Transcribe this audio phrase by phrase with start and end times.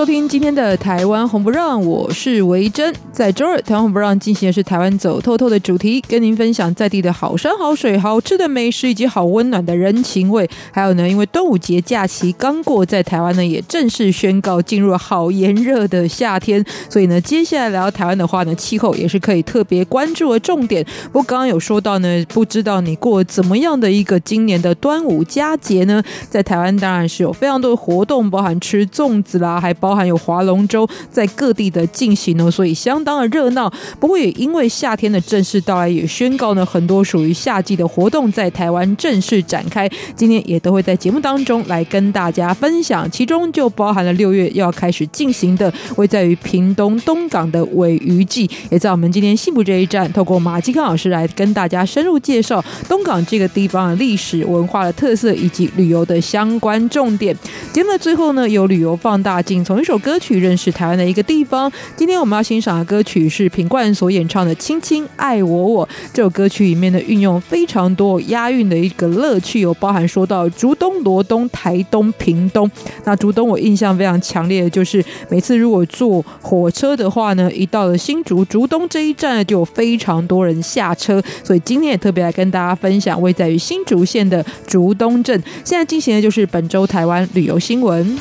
[0.00, 2.90] 收听今天的台湾红不让，我是维珍。
[3.12, 10.48] 在周二，台湾红不让进行的是台湾走透透的主题，跟您分享在地的好山好水、好吃的美食以及好温暖的人情味。
[10.72, 20.82] 还有呢，因为端午节假期刚过，在台湾呢也正式宣告进入了好炎热的夏天，所以呢，接下来聊到台湾的话呢，气候也是可以特别关注的重点。
[21.12, 26.02] 不过刚刚有说到呢，不知道你过怎么样的一个今年的端午佳节呢？
[26.30, 29.89] 在台湾当然是有非常多的活动，包含吃粽子啦，还包。
[29.90, 33.68] 包含有划龙舟在各地的进行呢，所以相当的热闹。
[33.98, 39.90] 不过也因为夏天的正式到来，也宣告呢很多属于夏季的活动在台湾正式展开。
[40.14, 48.48] 今天也都会在节目当中来跟大家分享，其中就包含了六月要开始进行的，位在于屏东东港的尾鱼季。
[48.70, 57.36] 也在我们今天幸福这一站，透过马基康老师来跟大家深入介绍东港这个地方的历史文化的特色以及旅游的相关重点。
[57.72, 59.80] 节目的最后呢，有旅游放大镜从。
[59.80, 61.72] 一首歌曲认识台湾的一个地方。
[61.96, 65.86] 今天我们要欣赏的歌曲是品冠所演唱的《亲亲爱我我》。
[66.12, 72.70] 这首歌曲里面的运用非常多押韵的一个乐趣，有包含说到竹东、罗东、台东、屏东。
[73.04, 85.42] 那竹东我印象非常强烈的就是每次如果坐火车的话呢，一到了新竹竹东这一站就有非常多人下车，所以今天也特别来跟大家分享位在于新竹县的竹东镇。
[85.64, 88.18] 现在进行的就是本周台湾旅游新闻。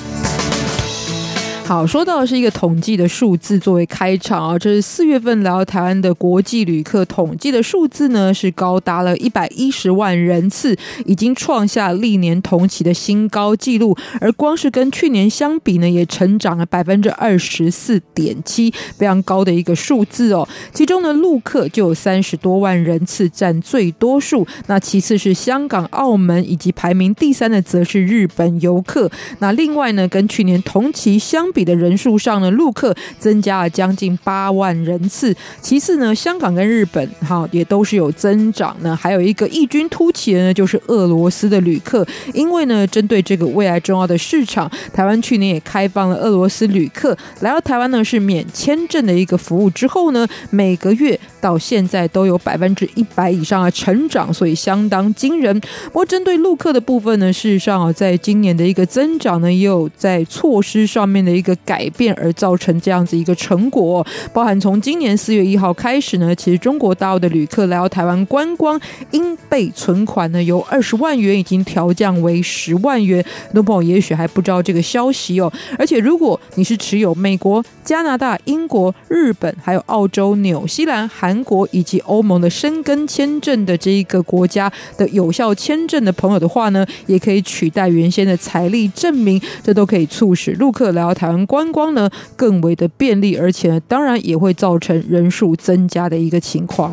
[1.70, 13.95] 好，说到是一个统计的数字作为开场啊，这是四月份来到台湾的国际旅客统计的数字呢，是高达了一百一十万人次，已经创下历年同期的新高纪录。
[14.20, 20.49] 而光是跟去年相比呢，也成长了百分之二十四点七，非常高的一个数字哦。
[20.73, 29.08] 其中呢，陆客就有三十多万人次占最多数，那其次是香港、澳门，以及排名第三的则是日本游客。
[29.38, 35.36] 那另外呢，跟去年同期相比，的人数上呢，陆客增加了将近八万人次。
[35.61, 38.95] 其次呢，香港跟日本哈也都是有增长呢。
[38.95, 42.05] 还有一个异军突起的呢，就是俄罗斯的旅客。
[42.33, 49.69] 因为呢，针对这个未来重要的市场，台湾去年也开放了俄罗斯旅客来到台湾呢，是免签证的一个服务。
[49.69, 55.60] 之后呢，每个月到现在都有百分之一百以上的成长，所以相当惊人。
[55.88, 61.55] 不过，针对陆客的部分呢，事实上啊，在今年的一个增长呢，也有在措施上面的一个。
[61.66, 68.80] 改变而造成这样子一个成果，包含从今年四月一号开始呢，其实中国大陆的旅客来到台湾观光，
[69.11, 73.23] 应被存款呢由二十万元已经调降为十万元。
[73.45, 75.52] 很多朋友也许还不知道这个消息哦。
[75.78, 91.45] 而且如果你是持有美国、加拿大、英国、日本、还有澳洲、纽西兰、韩韩国以及欧盟的申根签证的这一个国家的有效签证的朋友的话呢，也可以取代原先的财力证明，这都可以促使陆客来到台湾。
[91.45, 96.92] 观光呢更为的便利，而且当然也会造成人数增加的一个情况。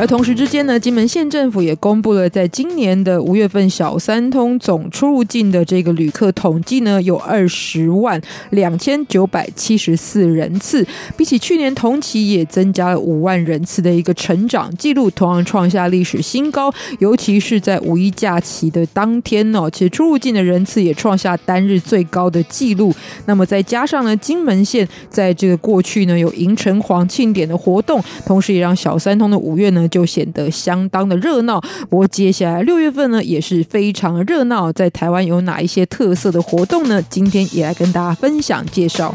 [0.00, 8.18] 而同时之间呢，金门县政府也公布了，在今年的五月份小三通总出入境的这个旅客统计呢，有二十万
[8.48, 10.86] 两千九百七十四人次，
[11.18, 16.72] 比起去年同期也增加了五万人次的一个成长记录，同样创下历史新高。
[16.98, 22.90] 尤其是在五一假期的当天哦，其实出入境的人次也创下单日最高的记录。
[23.26, 29.86] 那么再加上呢，金门县在这个过去呢有迎城隍庆典的活动，同时也让小三通的五月呢。
[29.90, 31.60] 就显得相当的热闹。
[31.90, 34.72] 不过接下来六月份呢，也是非常热闹。
[34.72, 37.02] 在台湾有哪一些特色的活动呢？
[37.10, 39.14] 今天也来跟大家分享介绍。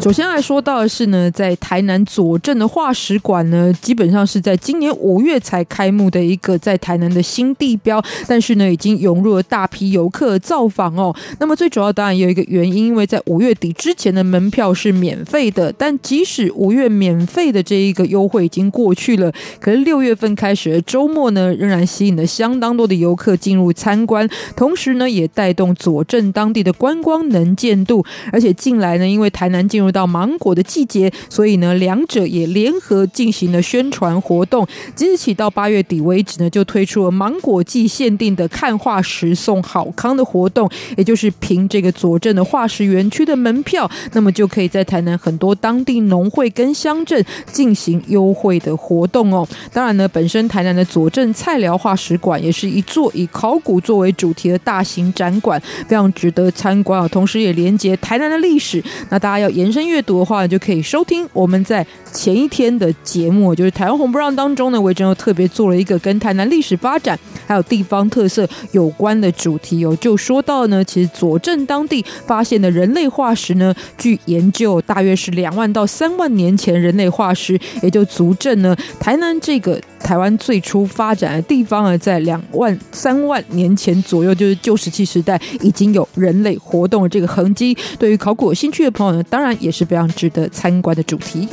[0.00, 11.14] 首先来说到的是呢，在台南左镇的化石馆呢，基本上是在今年五月才开幕的一个在台南的新地标，但是呢，已经涌入了大批游客造访哦。
[11.40, 19.30] 那么最主要当然有一个原因，因为在五月底之前的门票是免费的，但即使五月免费的这一个优惠已经过去了，
[19.60, 34.66] 可是六月份开始的周末呢，仍然吸引了相当多的游客进入参观，同时呢，也带动左镇当地的观光能见度，而且近来呢，因为台南进入入到芒果的季节，所以呢，两者也联合进行了宣传活动。
[34.94, 40.68] 即日起到八月底为止呢，就推出了芒果季限定的看化石送好康的活动，
[40.98, 49.48] 也就是凭这个左镇的化石园区的门票，那么就可以在台南很多当地农会跟乡镇进行优惠的活动哦。
[49.72, 57.08] 当然呢，本身台南的左镇菜寮化石馆也是一座以考古作为主题的大型展馆，非常值得参观啊。
[57.08, 58.82] 同时也连接台南的历史。
[59.08, 69.96] 那大家要延伸阅读的话，就可以收听我们在前一天的节目，就是台湾红不让当中呢，维珍又特别做了一个跟台南历史发展还有地方特色有关的主题哦。
[70.00, 87.76] 就说到呢，其实左镇当地发现的人类化石呢，据研究大约是两万到三万年前人类化石，也就足证呢，台南这个台湾最初发展的地方呢，在两万三万年前左右，就是旧石器时代，已经有人类活动的这个痕迹。
[87.98, 91.46] 对于考古有兴趣的朋友呢，当然也是非常值得参观的主题。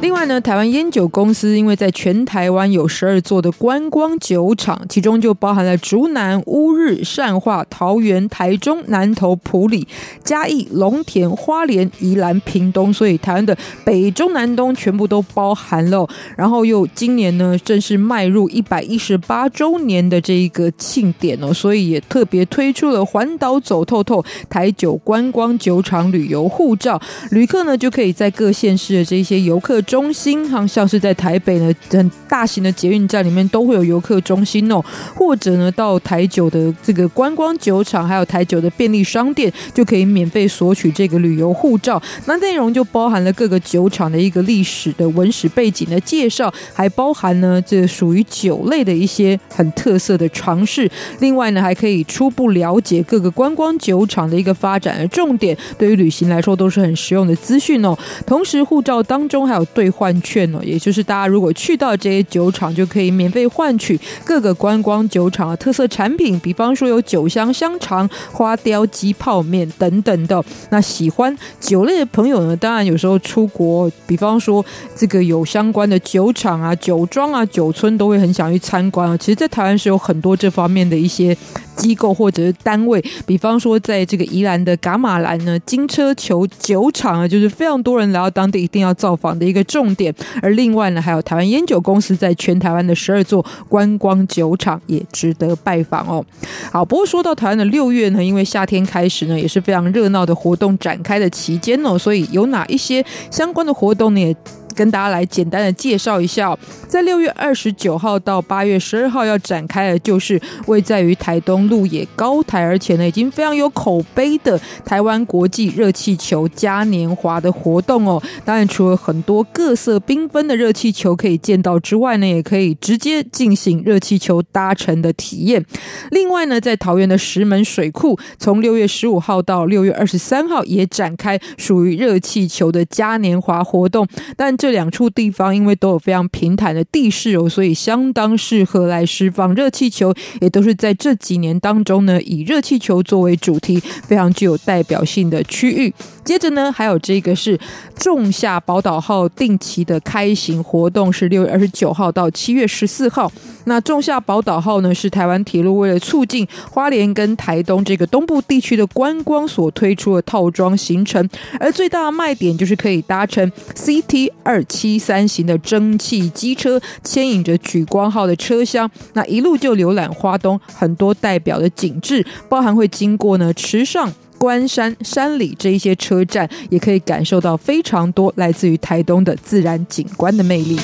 [0.00, 9.86] 另外呢，台湾烟酒公司因为在全台湾有十二座的观光酒厂，其中就包含了竹南、乌日、善化、桃园、台中、南投、埔里、
[10.22, 16.08] 嘉义、龙田、花莲、宜兰、屏东，所以台湾的北中南东全部都包含了。
[16.36, 27.00] 然后又今年呢，正式迈入一百一十八周年的这一个庆典哦，所以也特别推出了环岛走透透台酒观光酒厂旅游护照，
[27.32, 29.82] 旅客呢就可以在各县市的这些游客。
[29.88, 42.00] 中心好像是在台北呢，很大型的捷运站里面都会有游客中心哦，或者呢到台酒的这个观光酒厂，还有台酒的便利商店，就可以免费索取这个旅游护照。
[42.26, 50.86] 那内容就包含了各个酒厂的一个历史的文史背景的介绍，还包含呢这属于酒类的一些很特色的尝试。
[51.20, 57.96] 另外呢，还可以初步了解各个观光酒厂的一个发展的重点，对于旅行来说都是很实用的资讯哦。
[58.26, 59.66] 同时，护照当中还有。
[59.78, 70.44] 兑换券哦，也就是大家如果去到这些酒厂，就可以免费换取各个观光酒厂的特色产品，比方说有酒香香肠、花雕鸡泡面等等的。
[70.70, 74.66] 那喜欢酒类的朋友呢，当然有时候出国，比方说
[74.96, 79.16] 这个有相关的酒厂啊、酒庄啊、酒村，都会很想去参观啊。
[79.16, 81.36] 其实，在台湾是有很多这方面的一些。
[81.78, 90.12] 机构或者是单位，比方说在这个宜兰的噶玛兰呢，金车球酒厂啊，就是非常多人来到当地一定要造访的一个重点。
[90.42, 96.24] 而另外呢，还有台湾烟酒公司在全台湾的十二座观光酒厂也值得拜访哦。
[96.72, 104.20] 好，不过说到台湾的六月呢，因为夏天开始呢，也是非常热闹的活动展开的期间哦，所以有哪一些相关的活动呢？
[104.20, 104.36] 也
[104.78, 118.22] 跟大家来简单的介绍一下，在六月二十九号到八月十二号要展开的，就是位在于台东鹿野高台，而且呢已经非常有口碑的台湾国际热气球嘉年华的活动哦。
[118.44, 125.64] 当然，除了很多各色缤纷的热气球可以见到之外呢，也可以直接进行热气球搭乘的体验。
[126.12, 134.67] 另外呢，在桃园的石门水库，从六月十五号到六月二十三号也展开属于热气球的嘉年华活动，但这。
[134.68, 140.12] 这两处地方因为都有非常平坦的地势哦，所以相当适合来释放热气球，
[140.42, 145.94] 也都是在这几年当中呢，以热气球作为主题，非常具有代表性的区域。
[146.22, 147.58] 接着呢，还有这个是
[147.96, 153.32] 仲夏宝岛号定期的开行活动，是六月二十九号到七月十四号。
[153.64, 161.26] 那仲夏宝岛号呢，是台湾铁路为了促进花莲跟台东这个东部地区的观光所推出的套装行程，
[161.58, 174.10] 而最大的卖点就是可以搭乘 CT 二七三型的蒸汽机车，牵引着曙光号的车厢，那一路就浏览花东很多代表的景致，包含会经过呢池上。
[174.38, 180.78] 关山、山里这一些车站，也可以感受到非常多来自于台东的自然景观的魅力。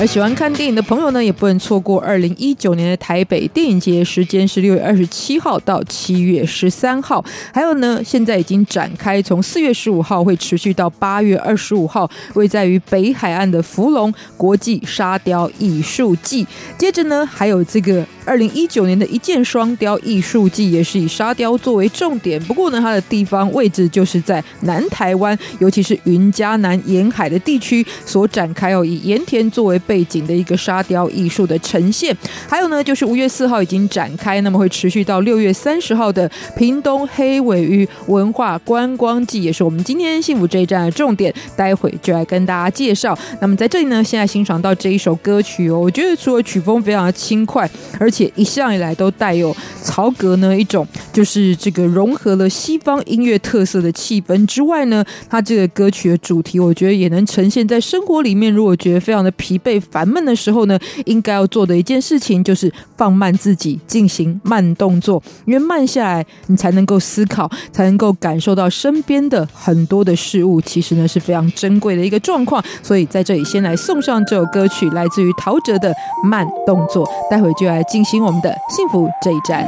[0.00, 7.22] 而喜欢看电影的朋友呢，也不能错过二零一九年的台北电影节，时间是六月二十七号到七月十三号。
[7.52, 16.46] 还有呢，现在已经展开，从四月十五号会持续到八月二十五号，位在于北海岸的福隆国际沙雕艺术季。
[16.78, 22.40] 接着呢，还有这个二零一九年的一箭双雕艺术季，也是以沙雕作为重点。
[22.44, 29.80] 不过呢，它的地方位置就是在南台湾，尤其是云嘉南沿海的地区所展开哦，以盐田作为。
[29.86, 32.14] 背景的一个沙雕艺术的呈现，
[32.46, 41.34] 还有呢，就是五月四号已经展开，那么会持续到六月三十号的屏东黑尾鱼文化观光季，也是我们今天幸福这一站的重点。
[41.56, 43.18] 待会就来跟大家介绍。
[43.40, 47.68] 那么在这里呢，现在欣赏到这一首歌曲哦，我觉得除了曲风非常的轻快，
[47.98, 58.52] 而且且一向以来都带有曹格呢一种就是这个融合了西方音乐特色的气氛之外呢，他这个歌曲的主题，我觉得也能呈现在生活里面。
[58.52, 72.62] 如果觉得非常的疲惫烦闷的时候呢，应该要做的一件事情就是放慢自己，进行慢动作，因为慢下来，你才能够思考，才能够感受到身边的很多的事物，其实呢是非常珍贵的一个状况。
[72.82, 75.90] 所以在这里先来送上这首歌曲，来自于陶喆的
[76.26, 79.66] 《慢动作》，待会就来进行我们的幸福这一站。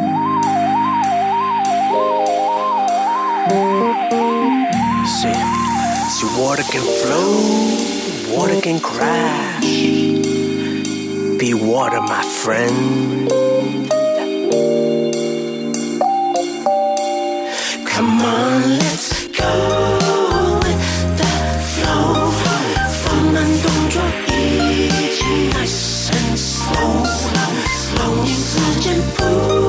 [29.23, 29.62] 是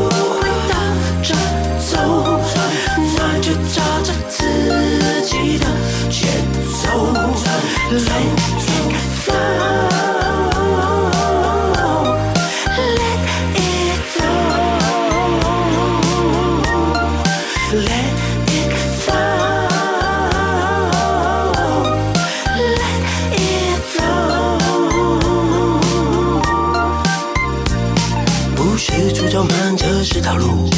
[30.23, 30.69] 套路，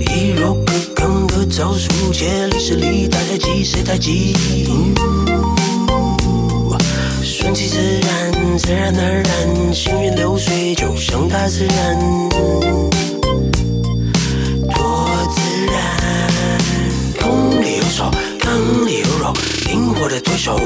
[0.00, 4.34] 一柔克刚的招数，借力使力，打太极谁太急？
[7.22, 11.98] 顺其自然，自然而然，行云流水，就像大自然，
[14.70, 14.80] 多
[15.34, 15.76] 自然。
[17.20, 18.10] 攻里有手，
[18.40, 19.34] 刚里有肉，
[19.66, 20.58] 灵活的对手。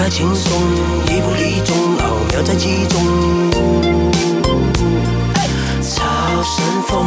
[0.00, 0.50] 中，一拍轻松，
[1.06, 3.50] 一不离中，奥妙在其中。
[5.82, 6.02] 草
[6.42, 7.06] 生风，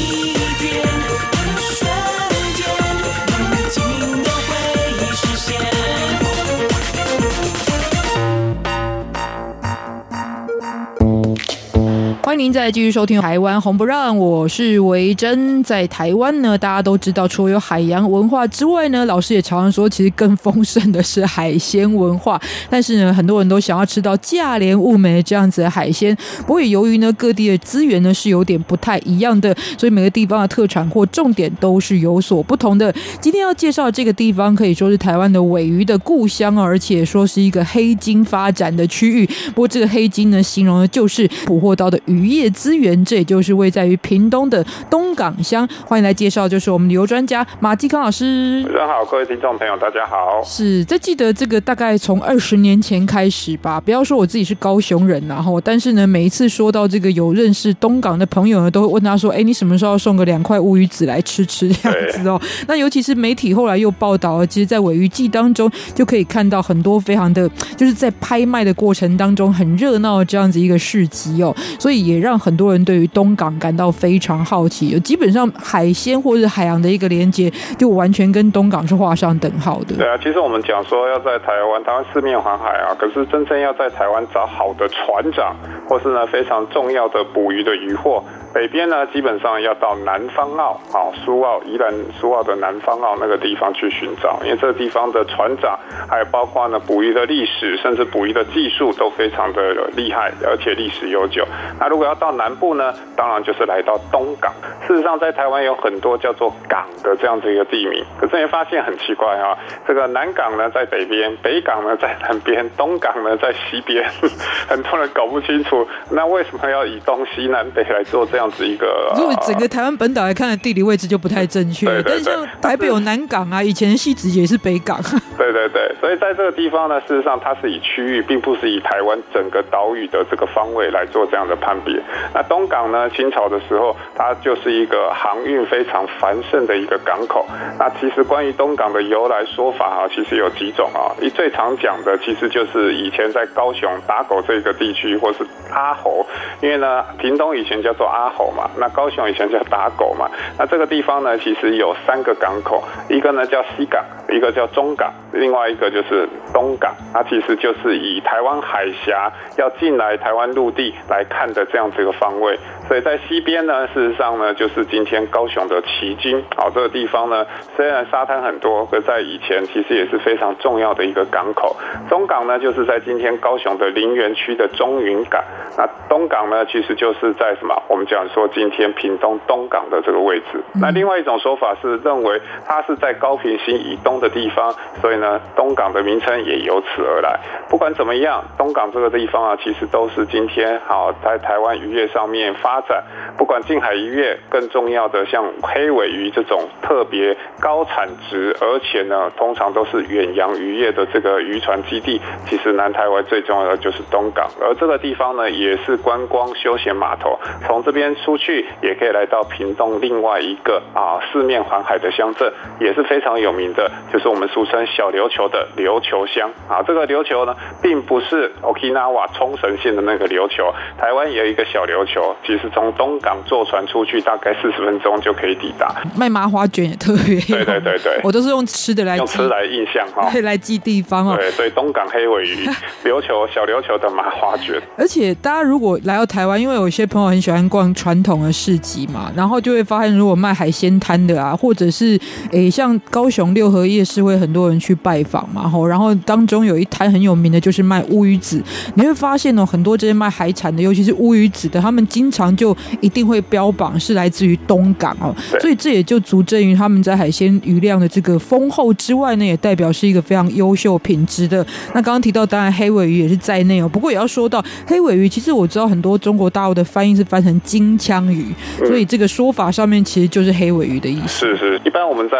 [12.41, 15.63] 您再继续收听《台湾红不让》，我是维珍。
[15.63, 22.41] 在台湾呢，大家都知道，除了有海洋文化之外呢，老师也常常说，其实更丰盛的是海鲜文化。
[22.67, 26.17] 但是呢，很多人都想要吃到价廉物美这样子的海鲜。
[26.47, 32.91] 不过，由于呢各地的资源呢是有点不太一样的，所以每个地方的特产或重点都是有所不同的。
[33.21, 39.27] 今天要介绍这个地方，可以说是台湾的尾鱼的故乡，而且说是一个黑金发展的区域。
[39.53, 45.67] 不过，这个黑金呢，形容的就是捕获到的鱼业资源，这也就是位在于屏东的东港乡。
[45.85, 48.63] 欢迎来介绍，就是我们旅游专家马继康老师。
[48.63, 50.41] 大家好，各位听众朋友，大家好。
[50.43, 62.39] 是在记得这个大概从二十年前开始吧，不要说我自己是高雄人，然后但是呢，每一次说到这个有认识东港的朋友呢，都会问他说：“哎，你什么时候送个两块乌鱼子来吃吃这样子哦？
[62.67, 74.97] ”那尤其是媒体后来又报道了，其实，在尾鱼季当中就可以看到很多非常的，就是在拍卖的过程当中很热闹这样子一个市集哦，所以也让很多人对于东港感到非常好奇。
[75.01, 79.95] 基本上海鲜或是海洋的一个连接，就完全跟东港是画上等号的。
[79.97, 85.55] 对啊，其实我们讲说要在台湾，台湾四面环海啊，可是真正要在台湾找好的船长，
[85.89, 88.23] 或是呢非常重要的捕鱼的渔获。
[88.53, 95.79] 北边呢，基本上要到南方澳，啊，苏澳、宜兰苏澳的南方澳那个地方去寻找，因为这个地方的船长，
[96.09, 101.47] 还有包括呢捕鱼的历史，甚至捕鱼的技术都非常的厉害，而且历史悠久。
[101.79, 104.51] 那如果要到南部呢，当然就是来到东港。
[104.85, 114.05] 事实上，在台湾有很多叫做港的这样子一个地名，可是你发现很奇怪啊，这个南港呢在北边，北港呢在南边，东港呢在西边，
[114.67, 118.40] 很多人搞不清楚，那为什么要以东西南北来做这样？
[118.41, 121.85] 这样子一个，如果整个台湾本岛来看的地理位置就不太正确。
[121.85, 124.99] 对对对，但是像台北有南港啊， 以前戏子也是北港。
[125.37, 132.01] 对对对，所以在这个地方呢，事实上它是以区域，并不是以台湾整个岛屿的这个方位来做这样的判别。
[132.33, 137.45] 那东港呢，清朝的时候，它就是一个航运非常繁盛的一个港口。
[137.77, 141.13] 那其实关于东港的由来说法啊，其实有几种啊。
[141.21, 146.25] 一最常讲的，其实就是以前在高雄打狗这个地区，或是阿猴，
[146.59, 148.30] 因为呢，屏东以前叫做阿。
[148.35, 162.57] 口嘛，那高雄以前叫打狗嘛，那这个地方呢，其实有三个港口，一个呢叫西港，一个叫中港，另外一个就是东港，它其实就是以台湾海峡要进来台湾陆地来看的这样子一个方位。
[162.87, 171.75] 所以在西边呢，事实上呢，就是今天高雄的旗津，好，这个地方呢，虽然沙滩很多，可在以前其实也是非常重要的一个港口。
[172.09, 175.43] 中港呢，就是在今天高雄的林园区的中云港。
[175.77, 177.81] 那东港呢，其实就是在什么？
[177.87, 180.61] 我们讲说今天屏东东港的这个位置。
[180.73, 187.37] 那另外一种说法是认为它是在高平溪以东的地方，所以呢，东港的名称也由此而来。
[187.67, 193.03] 不管怎么样，东港这个地方啊，其实都是今天好在台湾渔业上面发展。
[193.37, 202.21] 不管近海渔业，更重要的像黑尾鱼这种特别高产值，而且呢，通常都是远洋渔业的这个渔船基地。
[202.45, 207.39] 其实南台湾最重要的就是东港，而这个地方呢，也是观光休闲码头。
[207.65, 216.81] 从这边出去，也可以来到屏东另外一个啊四面环海的乡镇，也是非常有名的，就是我们俗称小琉球的琉球乡啊。
[216.83, 226.01] 这个琉球呢，并不是 Okinawa 冲绳县的那个琉球，台湾也有一个小琉球，其实从东港坐船出去大概四十分钟就可以抵达。
[226.15, 231.35] 卖麻花卷也特别，对对对对， 我都是用吃的来用吃来印象哈，可以来记地方哦。
[231.37, 232.67] 对，所以东港黑尾鱼、
[233.05, 234.81] 琉球小琉球的麻花卷。
[234.97, 242.19] 而且大家如果来到台湾，因为有些朋友很喜欢逛传统的市集嘛，然后就会发现，如果卖海鲜摊的啊，或者是
[242.51, 248.61] 诶像高雄六合夜市会很多人去拜访嘛，吼，然后当中有一摊很有名的就是卖乌鱼子，
[248.95, 261.63] 你会发现哦，很多这些卖海产的，尤其是乌鱼子的，他们经常就一定会标榜是来自于东港哦，所以这也就足证于他们在海鲜鱼量的这个丰厚之外呢，也代表是一个非常优秀品质的。
[261.93, 268.47] 那刚刚提到，当然黑尾鱼也是在内哦，不过也要说到黑尾鱼，其实我知道很多中国大陆的翻译是翻成金枪鱼，
[268.79, 271.45] 所以这个说法上面其实就是黑尾鱼的意思。
[271.45, 272.37] 是是，一般我们在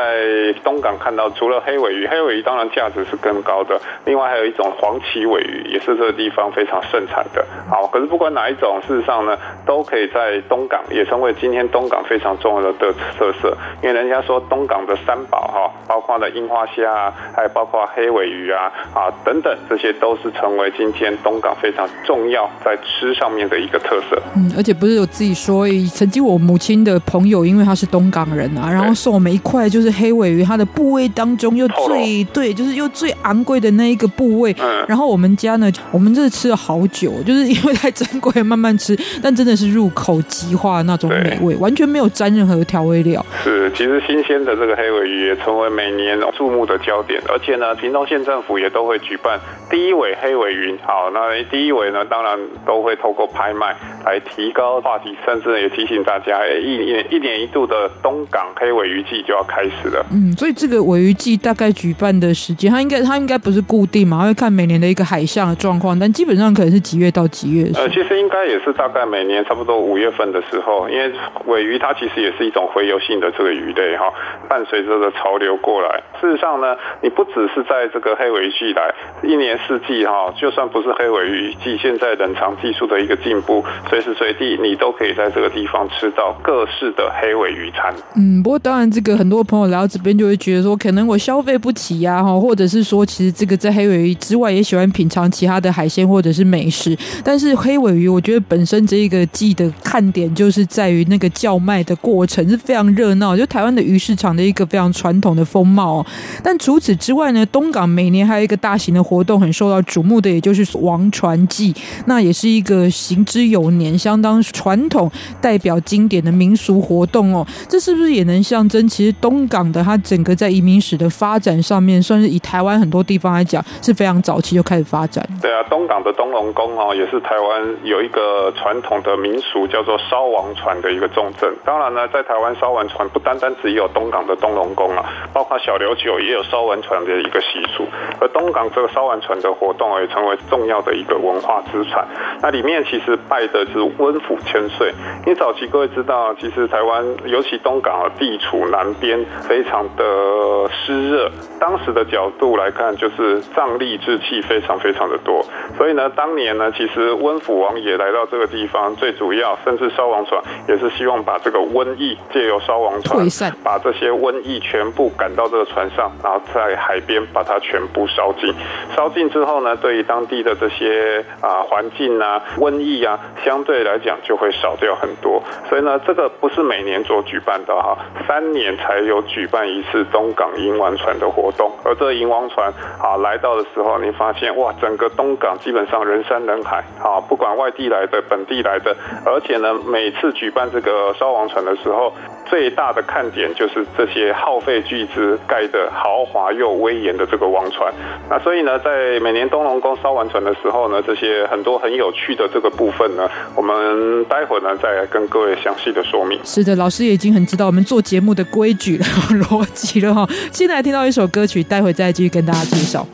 [0.64, 3.76] 东港看到，除了黑尾鱼，黑尾鱼当然价值是更高的，
[4.06, 7.44] 另外还有一种黄鳍尾鱼，也是这个地方非常盛产的。
[7.68, 24.22] 好，可是不管哪一种，事实上呢，都可以在东港也成为今天东港非常重要的特色，因为人家说东港的三宝哈，包括了樱花虾啊，还有包括黑尾鱼啊啊等等，这些都是成为今天东港非常重要在吃上面的一个特色。
[24.36, 34.54] 嗯，而且不是我自己说，曾经我母亲的朋友，因为他是东港人啊，然后送我们一块就是黑尾鱼，它的部位当当中又最对，就是又最昂贵的那一个部位。
[34.60, 34.86] 嗯。
[34.88, 43.26] 然后我们家呢，我们这吃了好久，就是因为太珍贵，慢慢吃，但真的是入口即化那种美味，完全没有沾任何调味料。
[43.44, 49.40] 是，其实新鲜的这个黑尾鱼也成为每年注目的焦点，而且呢，屏东县政府也都会举办
[49.70, 50.78] 第一尾黑尾鱼。
[50.84, 60.06] 好，那第一尾呢，当然都会透过拍卖来提高话题，甚至也提醒大家，一年一年一度的东港黑尾鱼季就要开始了。
[60.12, 67.70] 嗯，所以这个尾鱼季大概举办的时间，它应该它应该不是固定嘛，它会看每年的一个海象的状况，但基本上可能是几月到几月。
[67.76, 71.12] 呃，其实应该也是大概每年差不多五月份的时候，因为
[71.46, 74.12] 尾鱼它其实也是一种洄游性的这个鱼类哈，
[74.50, 76.02] 伴随着的潮流过来。
[76.20, 87.94] 事实上呢，你不只是在这个黑尾鱼季来，一年四季哈，就算不是黑尾鱼季，现在冷藏技术的一个进步，随时随地你都可以在这个地方吃到各式的黑尾鱼餐。
[88.16, 96.98] 嗯，不过当然，这个很多朋友来到这边就会觉得说，可能我消费不起呀，哈，或者是说，其实这个在黑尾鱼之外也喜欢品尝其他的海鲜或者是美食。
[97.22, 106.06] 但是黑尾鱼，我觉得本身这一个季的看点就是在于那个叫卖的过程是非常热闹，就台湾的鱼市场的一个非常传统的风貌。
[106.42, 117.46] 但除此之外呢，东港每年还有一个大型的活动很受到瞩目的，也就是王船祭，那也是一个行之有年、相当传统、代表经典的民俗活动哦。
[117.68, 125.28] 这是不是也能象征，其实东港的它整个在移民史的发展上面，算是以台湾很多地方来讲是非常早期就开始发展。
[125.42, 131.52] 对啊，东港的东龙宫哦，也是台湾有一个传统的民俗叫做烧王船的一个重镇。
[131.66, 137.86] 当然呢，在台湾烧王船不单单只有东港的东龙宫啊，包括小琉球也有烧王船的一个习俗。
[138.20, 142.08] 而东港这个烧王船的活动也成为重要的一个文化资产。
[142.42, 144.94] 那里面其实拜的是温府千岁。
[145.26, 151.32] 因为早期各位知道，其实台湾尤其东港啊地处南边，非常的热。
[151.60, 155.46] 当时的角度来看，就是瘴疠之气非常非常的多。
[155.78, 163.28] 所以呢，当年呢，其实温府王也来到这个地方，最主要甚至烧王船也是希望把这个瘟疫借由烧王船，
[163.64, 168.54] 把这些瘟疫全部赶到这个船上，然后在海边把它全部烧尽。
[168.96, 175.42] 烧尽之后呢，对于当地的这些啊环境啊、瘟疫啊，相对来讲就会少掉很多。
[175.70, 177.96] 所以呢，这个不是每年所举办的哈，
[178.28, 181.72] 三年才有举办一次东港迎王船的活动。
[181.86, 192.12] 而这银王船啊来到的时候，你发现哇，整个东港基本上人山人海啊，不管外地来的、本地来的，而且呢，每次举办这个烧王船的时候。
[192.50, 197.94] 最大的看点就是这些耗费巨资盖的豪华又威严的这个王船。
[198.30, 206.38] 那所以呢，在每年东龙宫烧王船的时候呢，这些很多很有趣的这个部分呢，我们待会儿呢再来跟各位详细的说明。
[206.44, 209.06] 是的，老师也已经很知道我们做节目的规矩了、
[209.48, 210.28] 逻辑了哈。
[210.52, 213.06] 现来听到一首歌曲，待会再继续跟大家介绍。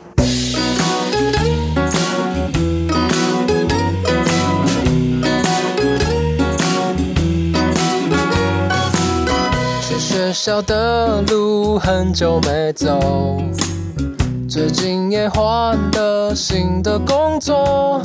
[9.98, 13.42] 学校的路很久没走，
[14.48, 18.02] 最近也换了新的工作，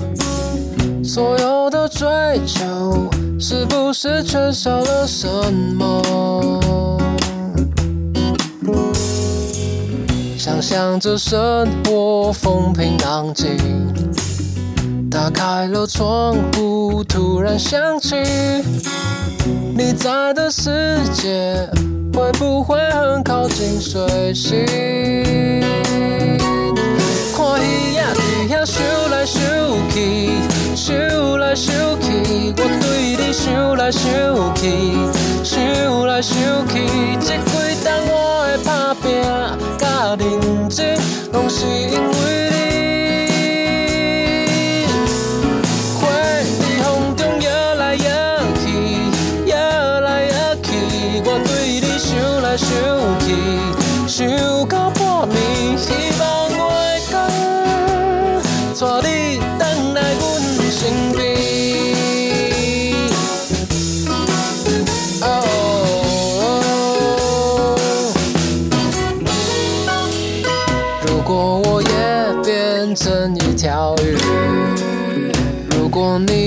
[1.03, 2.07] 所有的追
[2.45, 5.27] 求是不是缺少了什
[5.75, 6.01] 么？
[10.53, 13.57] 想象着生活风平浪静，
[15.09, 18.15] 打开了窗户，突然想起
[19.75, 21.67] 你在的世界。
[22.13, 24.63] 会不会很靠近水星？
[27.35, 29.41] 看鱼仔伫遐想来想
[29.89, 30.29] 去，
[30.75, 34.03] 想来想去，我对你想来想
[34.53, 34.69] 去，
[35.43, 36.37] 想来想
[36.67, 36.85] 去。
[37.19, 37.72] 这几
[40.15, 40.97] 认真，
[41.31, 42.82] 拢是因为你。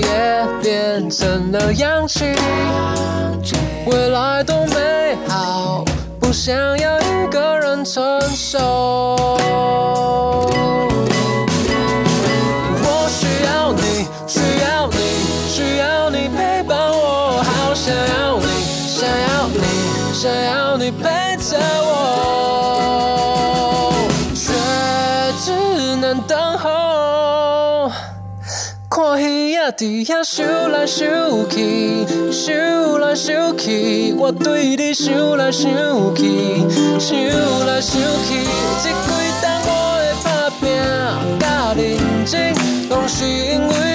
[0.07, 2.25] 也变成了氧气，
[3.85, 5.83] 未来多美好，
[6.19, 8.59] 不想要一个人承受。
[12.83, 14.97] 我需要你，需要你，
[15.49, 18.45] 需要你陪伴我，好想要你，
[18.87, 19.59] 想要你，
[20.13, 21.86] 想要你陪着我。
[29.67, 32.55] 看戏仔伫遐想来想去，想
[33.01, 35.69] 来想去，我对你想来想
[36.15, 36.23] 去，
[36.99, 37.17] 想
[37.65, 38.47] 来想去，
[38.81, 39.07] 这几
[39.41, 40.27] 冬我的打
[40.61, 40.67] 拼
[41.39, 42.53] 甲认真，
[42.89, 43.86] 拢是因为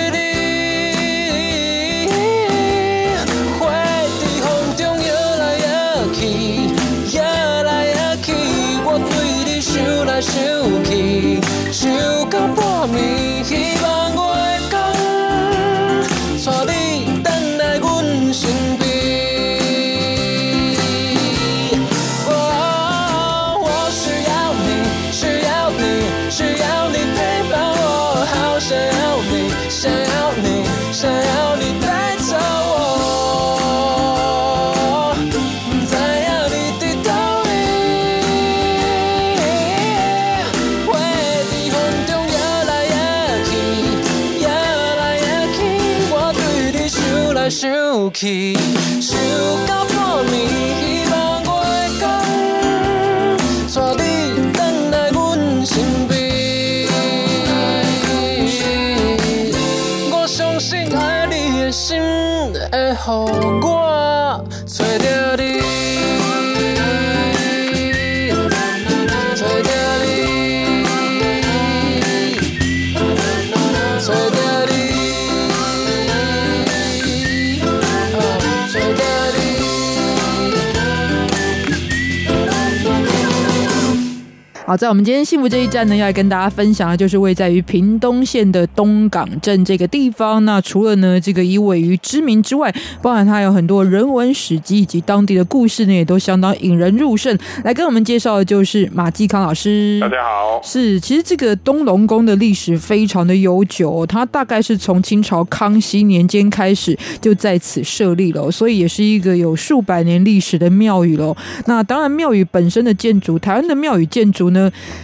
[63.04, 63.71] 予我
[84.72, 90.42] 好，在我们今天幸福这一站呢，要来跟大家分享的就是位在于屏东县的东港镇这个地方。
[90.46, 97.38] 那除了呢这个以位于知名之外，包含它有很多人文史迹以及当地的故事呢，也都相当引人入胜。
[97.64, 99.98] 来跟我们介绍的就是马继康老师。
[100.00, 100.58] 大家好。
[100.64, 111.36] 是，其实这个东龙宫的历史非常的悠久，它大概是从清朝康熙年间开始就在此设立了，所以也是一个有数百年历史的庙宇喽。
[111.66, 114.61] 那当然，庙宇本身的建筑，台湾的庙宇建筑呢。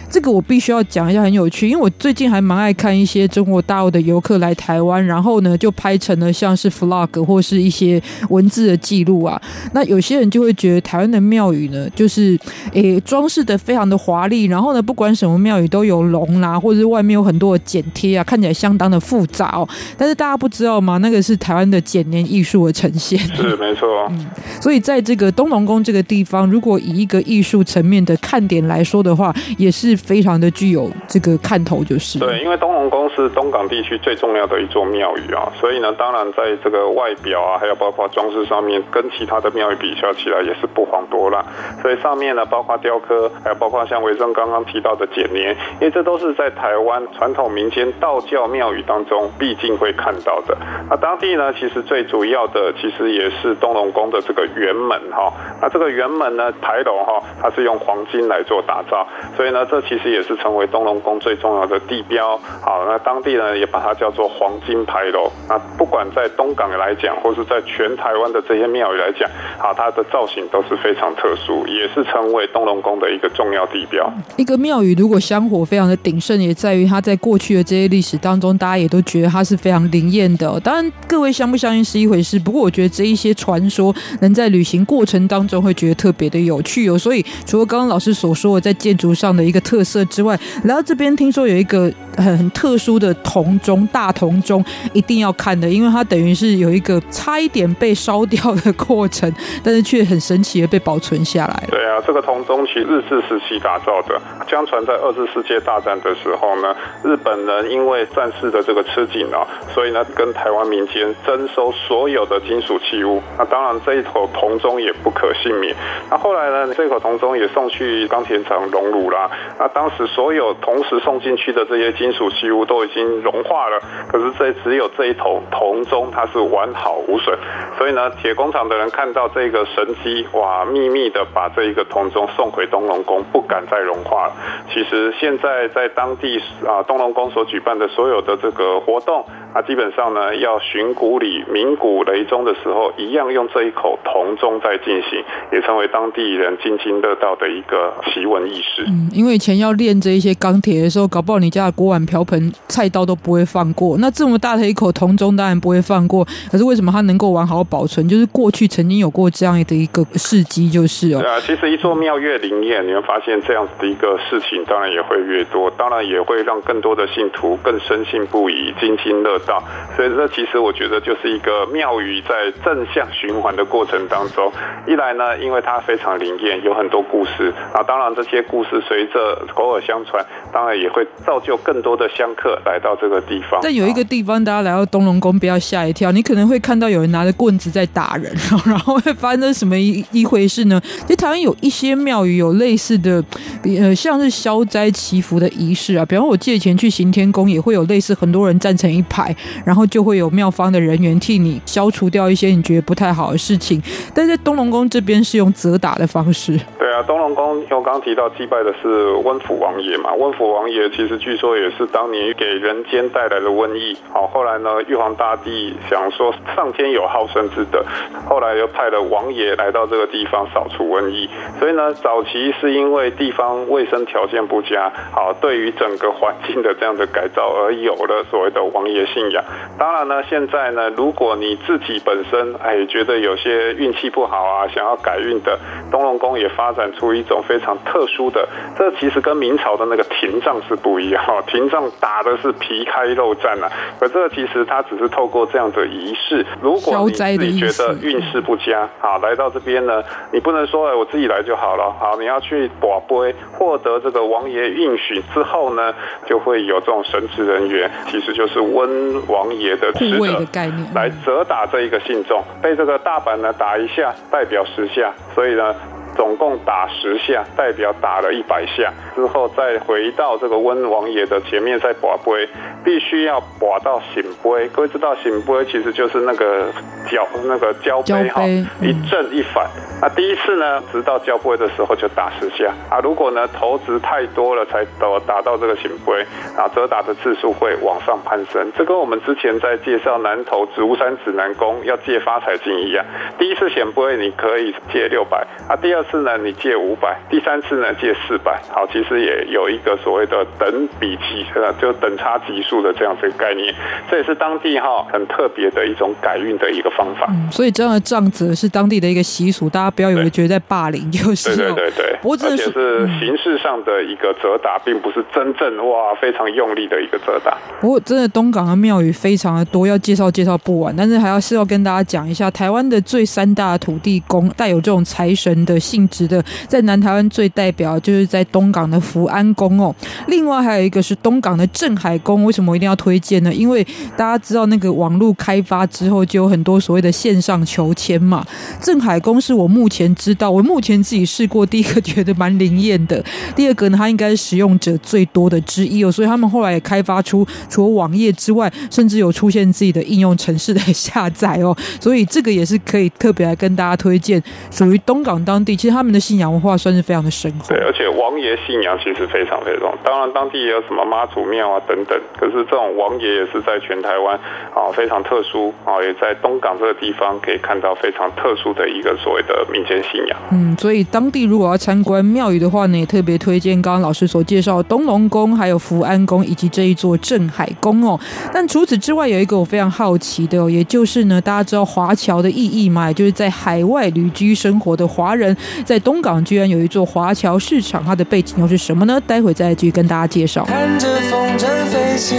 [0.09, 9.41] 这个我必须要讲一下，很有趣，因为我最近还蛮爱看一些中国大陆的游客来台湾，然后呢就拍成了像是 vlog 或是一些文字的记录啊。
[9.73, 12.37] 那有些人就会觉得台湾的庙宇呢，就是
[12.73, 19.67] 诶装饰的非常的华丽，然后呢不管什么庙宇都有龙啦，或者是外面有很多的剪贴啊，看起来相当的复杂哦。
[19.97, 20.97] 但是大家不知道吗？
[20.97, 23.19] 那个是台湾的剪黏艺术的呈现。
[23.35, 23.87] 是没错。
[24.09, 24.25] 嗯，
[24.61, 41.43] 所以在这个东龙宫这个地方，如果以一个艺术层面的看点来说的话，也是非常的具有这个看头，就是对，因为东龙宫是东港地区最重要的一座庙宇啊，所以呢，当然在这个外表啊，还有包括装饰上面，跟其他的庙宇比较起来，也是不遑多让。
[41.81, 50.57] 所以上面呢，包括雕刻，还有包括像维正刚刚提到的剪黏，因为这都是在台湾传统民间道教庙宇当中必竟会看到的。
[50.89, 55.31] 那当地呢，其实最主要的，其实也是东龙宫的这个圆门哈。
[55.61, 59.07] 那这个圆门呢，牌楼哈，它是用黄金来做打造。
[59.39, 62.37] 所以呢，这其实也是成为东龙宫最重要的地标。
[62.61, 65.31] 好，那当地呢也把它叫做黄金牌楼。
[65.47, 74.11] 那不管在东港来讲，或是在全台湾的这些庙宇来讲，好，它的造型都是非常特殊，也是成为东龙宫的一个重要地标。
[74.35, 80.59] 一个庙宇如果香火非常的鼎盛，也在于它在过去的这些历史当中，大家也都觉得它是非常灵验的。
[80.59, 86.97] 当然，各位相不相信是一回事，不过我觉得这一些传说能在旅行过程当中会觉得特别的有趣哦。
[86.97, 94.63] 所以，除了刚刚老师所说的在建筑上，的一个特色之外，来到这边听说有一个很特殊的铜钟，大铜钟
[94.93, 99.31] 一定要看的，因为它等于是有一个差一点被烧掉的过程，
[99.63, 101.63] 但是却很神奇的被保存下来。
[101.69, 113.21] 对啊，这个铜钟其实日治时期打造的，相传在二次世界大战的时候呢，日本人因为战事的这个吃紧啊，所以呢跟台湾民间征收所有的金属器物。
[113.37, 115.75] 那当然这一口铜钟也不可幸免。
[116.09, 119.18] 那后来呢，这口铜钟也送去钢铁厂熔炉了。
[119.19, 119.29] 啊
[119.59, 127.37] 那当时所有同时送进去的这些金属器物都已经融化了，可是这只有这一头铜钟它是完好无损，
[127.77, 134.33] 所以呢，铁工厂的人看到这个神机，哇，秘密的把这一个铜钟送回东龙宫，不敢再融化了。
[134.71, 148.85] 其实现在在当地啊，东龙宫所举办的所有的这个活动，啊，基本上呢，要寻古礼、鸣鼓雷钟的时候，一样用这一口铜钟在进行，也成为当地人津津乐道的一个奇闻异事。
[149.13, 153.97] 因为以前要练这一些钢铁的时候，搞不好你家的锅碗瓢盆、菜刀都不会放过。
[153.99, 156.25] 那这么大的一口铜钟，当然不会放过。
[156.51, 158.07] 可是为什么它能够完好保存？
[158.07, 161.19] 就是过去曾经有过这样的一个事迹，就是哦。
[161.21, 169.63] 对啊，其实一座庙越灵验，你会发现这样子的一个事情，当然也会越多，当然也会让更多的信徒更深信不疑、津津乐道。
[169.95, 174.51] 所以这其实我觉得就是一个庙宇在正向循环的过程当中，
[174.87, 177.83] 一来呢，因为它非常灵验，有很多故事啊。
[177.83, 183.59] 当然这些故事随着口耳相传，当然也会造就更多的香客来到这个地方。
[183.61, 190.81] 但有一个地方，大家来到东龙宫不要吓一跳，你可能会看到有人拿着棍子在打人，然后会发生什么一一回事呢？
[191.01, 193.23] 其实台湾有一些庙宇有类似的，
[193.63, 196.03] 呃，像是消灾祈福的仪式啊。
[196.03, 203.79] 比方我借钱去行天宫，也会有类似很多人站成一排，然后就会有庙方的人员替你消除掉一些你觉得不太好的事情。
[204.15, 206.59] 但在东龙宫这边是用责打的方式。
[206.79, 213.97] 对啊，东龙宫我刚刚提到祭拜的是温府王爷嘛，温府王爷其实据说也是当年给人间带来了瘟疫。
[214.13, 217.83] 好，后来呢，玉皇大帝想说上天有好生之德，
[218.27, 221.29] 后来又派了王爷来到这个地方扫除瘟疫。
[221.59, 229.43] 所以呢，早期是因为地方卫生条件不佳，好，对于整个环境的这样的改造而有了所谓的王爷信仰。
[229.77, 235.57] 当然呢，现在呢，如果你自己本身哎觉得有些运气不好啊，想要改运的，
[235.91, 250.01] 东龙宫也发展出一种非常特殊的，这其实跟明朝的那个廷杖是不一样哈，廷杖打的是皮开肉绽啊，可这个其实它只是透过这样的仪式，如果你自己觉得运势不佳，好，来到这边呢，
[250.31, 255.93] 你不能说哎我自己来就好了，好，你要去跋杯获得这个王爷允许之后呢，
[256.25, 265.75] 就会有这种神职人员，其实就是温王爷的职的概念，来责打这一个信众，被这个大板呢打一下代表十下，所以呢。
[266.15, 272.47] 总共打十下，代表打了一百下之后，再回到这个温王爷的前面再跋杯，
[272.83, 274.67] 必须要跋到醒杯。
[274.69, 276.65] 各位知道醒杯其实就是那个
[277.09, 278.43] 脚那个交杯哈，
[278.81, 279.67] 一正一反。
[280.01, 282.99] 那第一次呢，直到交杯的时候就打十下啊。
[283.03, 286.25] 如果呢投掷太多了，才到打到这个醒杯，
[286.57, 288.71] 啊，责打的次数会往上攀升。
[288.77, 293.05] 这跟我们之前在介绍南投竹山指南宫要借发财金一样，
[293.37, 298.59] 第一次圣杯你可以借六百啊，第二次呢你借五百，第三次呢借四百。
[298.69, 303.73] 好，其实也有一个所谓的等比级，呃，就等差级数的这样子一个概念。
[304.09, 307.27] 这也是当地哈很特别的一种改运的一个方法。
[307.29, 309.89] 嗯，所以这样的杖子是当地的一个习俗，大家。
[309.99, 317.57] 不要以为觉得在霸凌，就是对对对对，不过这是形式上的一个责打，并不是真正哇非常用力的一个责打。
[317.81, 320.95] 不过真的东港的庙宇非常的多，要介绍介绍不完。
[320.95, 329.95] 但是还要是要跟大家讲一下，台湾的最三大土地公带有这种财神的性质的，在南台湾最代表就是在东港的福安宫哦。
[330.27, 333.51] 另外还有一个是东港的镇海宫，为什么一定要推荐呢？
[333.51, 333.83] 因为
[334.15, 338.45] 大家知道那个网络开发之后，就有很多所谓的线上求签嘛。
[338.79, 343.23] 镇海宫是我目前知道，我目前自己试过，第一个觉得蛮灵验的，
[343.55, 357.69] 第二个呢，它应该是使用者最多的之一哦，所以他们后来也开发出除了网页之外，甚至有出现自己的应用程式的下载哦，所以这个也是可以特别来跟大家推荐，属于东港当地，其实他们的信仰文化算是非常的深厚。
[357.69, 364.35] 对，而且王爷信仰其实非常非常，当然当地也有什么妈祖庙啊等等，可是这种王爷也是在全台湾
[364.75, 370.37] 啊非常特殊啊，也在东港这个地方可以看到非常特殊的一个所谓的民间信仰。
[370.51, 378.19] 嗯，所以当地如果要参观庙宇的话呢，也特别推荐刚刚老师所介绍的东龙宫、还有福安宫以及这一座镇海宫哦。
[378.51, 385.55] 但除此之外，有一个我非常好奇的哦，也就是呢，大家知道华侨的意义嘛，也就是在海外旅居生活的华人，
[385.85, 389.21] 在东港居然有一座华侨市场，它的背景又是什么呢？
[389.25, 390.65] 待会再继续跟大家介绍。
[390.65, 392.35] 看着风筝飞起，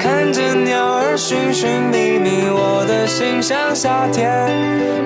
[0.00, 4.26] 看着鸟儿寻寻觅觅，我的心像夏天，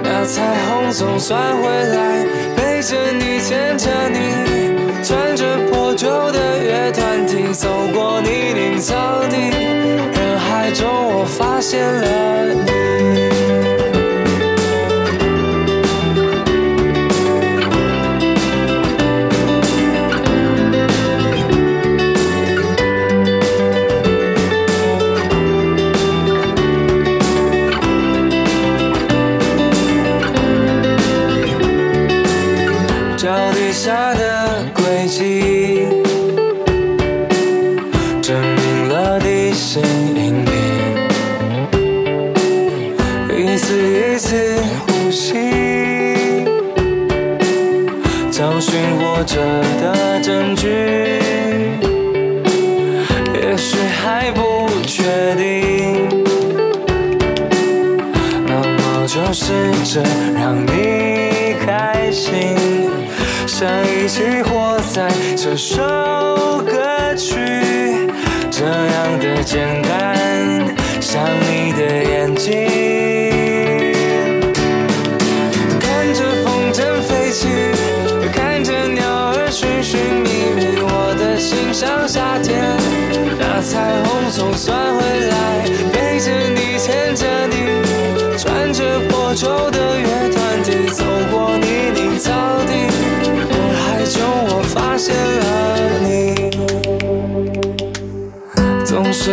[0.03, 2.25] 那彩虹总算回来，
[2.57, 8.95] 背着你，牵着你，穿着破旧的乐团体，走过泥泞草
[9.29, 12.78] 地，人海中我发现了你。
[84.59, 87.55] 算回来，背着你，牵着你，
[88.37, 92.33] 穿着破旧的乐团体，走过泥泞草
[92.67, 92.73] 地，
[93.23, 95.47] 人海中我发现了
[96.03, 96.51] 你，
[98.85, 99.31] 总是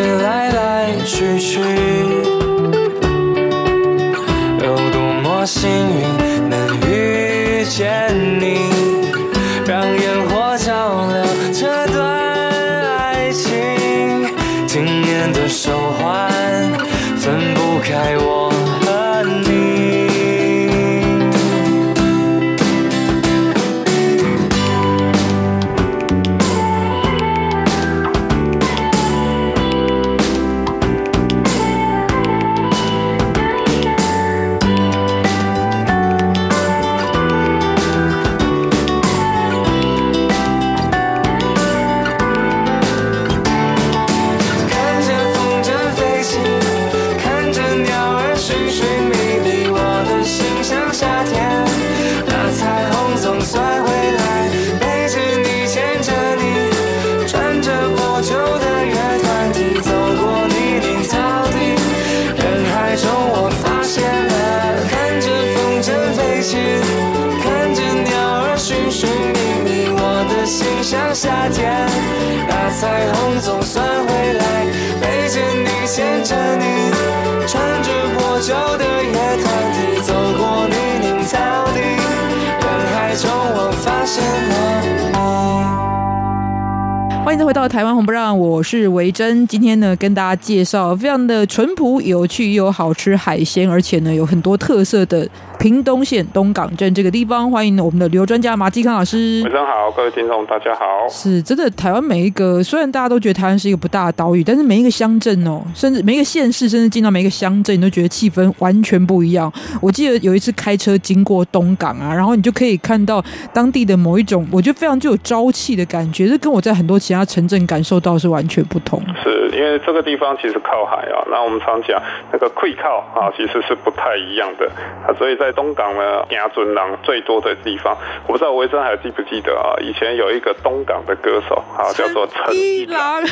[89.16, 89.48] 珍。
[89.48, 95.26] 今天呢，跟大家介绍非常的淳朴、有趣又好吃海鲜，而且呢，有很多特色的
[95.66, 97.50] 屏东县东港镇这个地方。
[97.50, 99.42] 欢迎我们的旅游专家马继康老师。
[99.46, 100.86] 晚上好，各位听众大家好。
[101.10, 109.52] 是真的，台湾每一个虽然大家都觉得台湾是一个不大的岛屿，但是每一个乡镇哦，甚至每一个县市，甚至进到每一个乡镇，你都觉得气氛完全不一样。
[109.82, 113.20] 我记得有一次开车经过东港啊，然后你就可以看到
[113.52, 117.26] 当地的某一种，我觉得非常具有朝气的感觉，这跟我在很多其他。
[117.26, 121.26] 城镇感受到是完全不同，是因为这个地方其实靠海啊。
[121.32, 122.00] 那我们常讲
[122.32, 124.70] 那个 溃靠啊，其实是不太一样的
[125.08, 125.10] 啊。
[125.18, 127.98] 所以在东港呢，行船人最多的地方，
[128.28, 129.74] 我不知道维珍还记不记得啊？
[129.82, 133.24] 以前有一个东港的歌手啊，叫做陈一郎。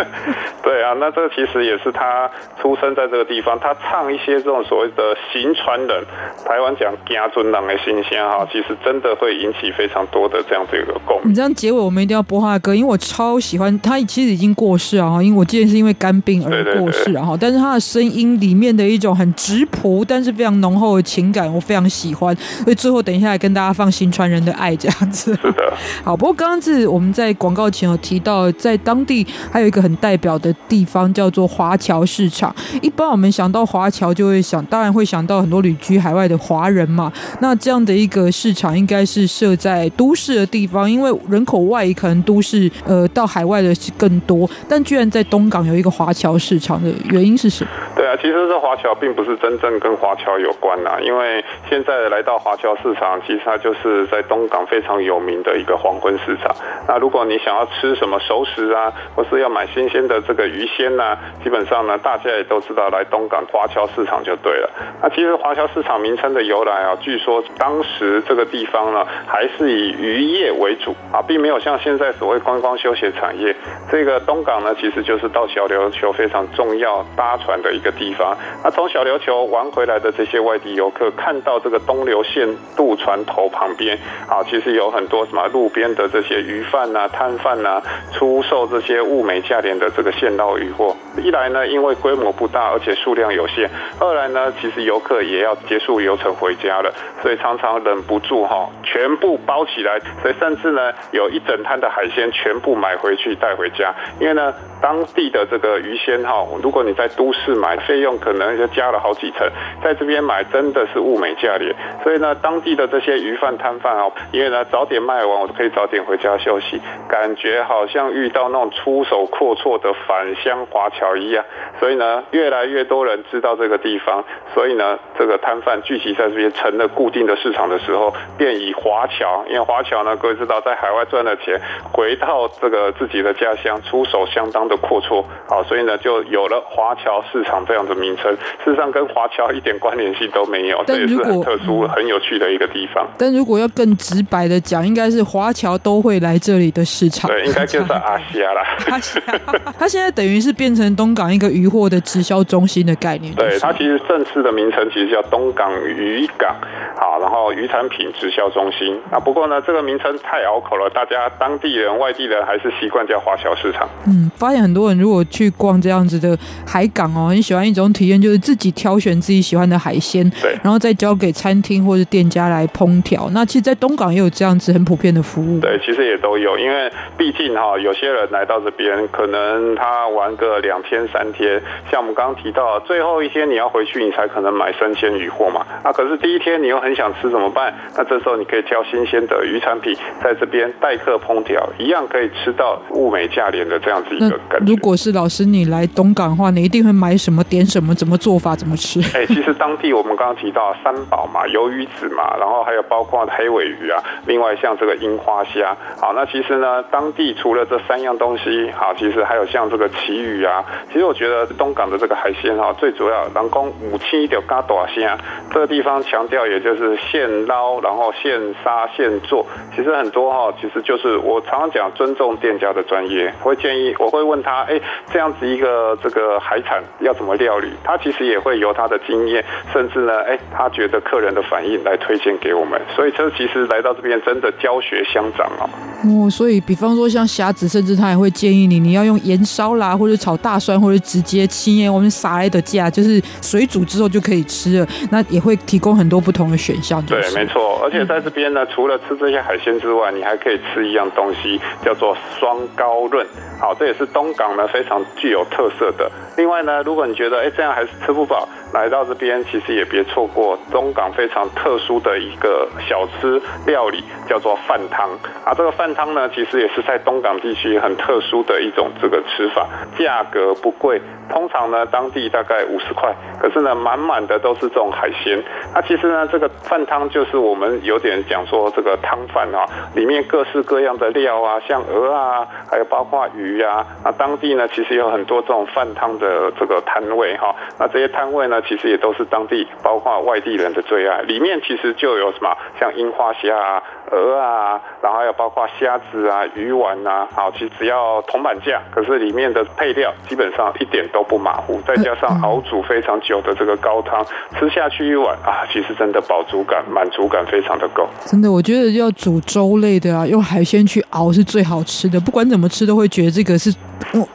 [0.64, 2.28] 对啊，那这其实也是他
[2.60, 6.04] 出生在这个地方，他唱一些这种所谓的行船人，
[6.44, 11.30] 台湾讲行船人的新鲜哈，其实真的会引起非常多的这样子一个共鸣。
[11.30, 13.36] 你这样结尾，我们一定要播他的歌，因为我超。
[13.46, 17.22] 喜欢他，其实已经过世啊，因为我记得是因为肝病而过世啊。
[17.22, 22.34] 哈，但是他的声音里面的一种很直朴，但是非常浓厚的情感，我非常喜欢。
[22.64, 25.34] 所以最后等一下来跟大家放《新川人的爱》这样子。
[25.42, 25.72] 是的。
[26.02, 32.54] 好，不过刚刚是我们在广告前有提到，在当地还有一个很代表的地方叫做华侨市场。
[32.80, 37.12] 一般我们想到华侨，就会想，当然会想到很多旅居海外的华人嘛。
[37.40, 43.26] 那这样的一个市场，应该是设在都市的地方，因为人口外移，可能都市呃到。
[43.36, 47.70] 海外的是更多，但居然在东港有一个华侨市场的原因是什么？
[47.96, 56.54] 对啊，其实这华侨并不是真正跟华侨有关呐，因为现在来到华侨市场，其实它就是在东港非常有名的一个黄昏市场。
[56.88, 64.70] 那如果你想要吃什么熟食啊，或是要买新鲜的这个鱼鲜呐、啊，基本上呢，大家也都知道来东港华侨市场就对了。
[65.02, 73.54] 那其实华侨市场名称的由来啊，据说当时这个地方呢，还是以渔业为主啊，并没有像现在所谓观光休闲产业，
[73.90, 78.36] 这个东港呢，其实就是到小琉球非常重要搭船的一个地方。
[78.62, 87.82] 那从小琉球玩回来的这些外地游客，看到这个东流线渡船头旁边啊，其实有很多什么路边的这些鱼贩呐、摊贩呐，
[88.12, 90.94] 出售这些物美价廉的这个现捞鱼货。
[91.16, 93.66] 一来呢，因为规模不大，而且数量有限；
[93.98, 103.94] 二来呢，其实游客也要结束游程回家了，所以常常忍不住哈，全部包起来，所以甚至呢，有一整摊的海鲜全部买回去带回家。
[104.20, 109.48] 因为呢，当地的这个鱼鲜哈，如果你在都市买费用可能就加了好几成，
[109.82, 111.74] 在这边买真的是物美美价廉。
[112.04, 121.44] 所以呢，当地的这些鱼贩摊贩啊，因为呢早点卖完，我就可以早点回家休息，感觉好像遇到那种出手阔绰的返乡华侨一样。
[121.80, 124.24] 所以呢，越来越多人知道这个地方，
[124.54, 131.60] 所以呢，这个摊贩聚集在这边成了固定的市场的时候，便以华侨，因为华侨呢，各位知道在海外赚了钱，
[131.92, 138.32] 回到这个自己的家乡，出手相当的阔绰，好，所以呢，就有了华侨市场这样的名称。
[138.64, 143.06] 事实上，跟华侨一点关联性都没有，这也是很特殊、很有趣的一个地方。
[143.18, 147.30] 但如果要更直白的讲，应该是华侨都会来这里的市场。
[147.30, 148.62] 对，应该就是 阿西亚啦。
[148.90, 149.34] 阿西亚，
[149.78, 153.34] 他现在等于是变成东港一个渔货的直销中心的概念。
[153.34, 156.54] 对，它其实正式的名称其实叫东港渔港，
[156.98, 158.98] 好，然后渔产品直销中心。
[159.10, 163.88] 啊不过呢，这个名称太拗口了，大家当地人、外地人还是习惯叫华侨市场。
[164.06, 166.36] 嗯，发现很多人如果去逛这样子的
[166.66, 173.28] 海港哦，很喜欢一种体验，就是自己挑选自己喜欢的海鲜，对，然后再交给餐厅或者店家来烹调。
[173.32, 175.60] 那其实，在东港也有这样子很普遍的服务。
[175.60, 185.66] 对，其实也都有，因为毕竟哈，有些人来到这边，可能他玩个两天三天，像我们刚刚提到，最后一天你要回去，你才可能买生鲜鱼货嘛。
[185.82, 187.74] 啊，可是第一天你又很想吃怎么办？
[187.96, 194.66] 那这时候你可以挑新鲜的鱼产品，在这边待客烹调，一样可以吃到物美价廉的这样子一个感觉。
[194.66, 197.42] 如果是老师你来东港的话，你一定会买什么？
[197.44, 197.94] 点什么？
[197.94, 198.56] 怎么做法？
[198.56, 199.00] 怎么吃？
[199.16, 205.76] 哎、欸，其实当地我们刚刚提到三宝嘛，鱿鱼子嘛，然后还有包括黑尾鱼啊，另外像这个樱花虾。
[206.00, 210.64] 好，那其实呢，当地除了这三样东西，好，其实还有像这个旗鱼啊。
[210.92, 215.16] 其实我觉得东港的这个海鲜哈，最主要人工五七的嘎多鲜，
[215.52, 219.46] 这个地方强调也就是现捞，然后现杀现做。
[219.74, 224.80] 其实很多哈，其实就是我常常讲尊重店家的专业，我会建议我会问他，哎，
[225.12, 227.72] 这样子一个这个海产要怎么料理？
[227.84, 232.80] 他其实也会由他的经验，甚至呢，哎，他觉的客人的反应来推荐给我们。
[232.94, 235.95] 所以这其实来到这边真的教学相长啊。
[236.04, 244.86] 哦，所以比方说像虾子，甚至他也会建议你，你要用盐烧啦，或者炒大蒜，或者直接切，我们撒来的价就是水煮之后就可以吃了。
[245.10, 247.02] 那也会提供很多不同的选项。
[247.06, 247.80] 对，没错。
[247.82, 253.26] 而且在这边呢，嗯、除了吃这些海鲜之外，你还可以吃一样东西，叫做双高润。
[253.58, 256.10] 好，这也是东港呢非常具有特色的。
[256.36, 265.08] 另外呢，如果你觉得哎这样还是吃不饱，来到这边其实也别错过东港非常特殊的一个小吃料理，叫做饭汤。
[265.44, 271.00] 啊，这个饭饭汤呢，其实也是在东港地区很特殊的一种这个吃法，价格不贵。
[271.30, 275.40] 通常呢，当地大概五十块，可是呢，满满的都是这种海鲜。
[275.72, 279.64] 那其实呢，这个饭汤就是我们有点讲说这个汤饭啊，
[279.94, 283.86] 里面各式各样的料啊，像鹅啊，还有包括鱼啊。
[284.04, 287.54] 那当地呢，其实有很多这种饭汤的这个摊位哈。
[287.78, 291.22] 那这些摊位呢，其实也都是当地包括外地人的最爱。
[291.22, 293.82] 里面其实就有什么，像樱花虾啊。
[294.12, 304.24] 鹅啊，然后还有包括虾子啊、鱼丸啊，好，其实只要铜板价，可是里面的配料基本上一点都不马虎，再加上熬煮非常久的这个高汤，
[304.58, 308.08] 吃下去一碗啊，其实真的饱足感、满足感非常的够。
[308.24, 313.72] 真的，我觉得要煮粥类的啊，用海鲜去熬是最好吃的，不管怎么吃都会觉得这个是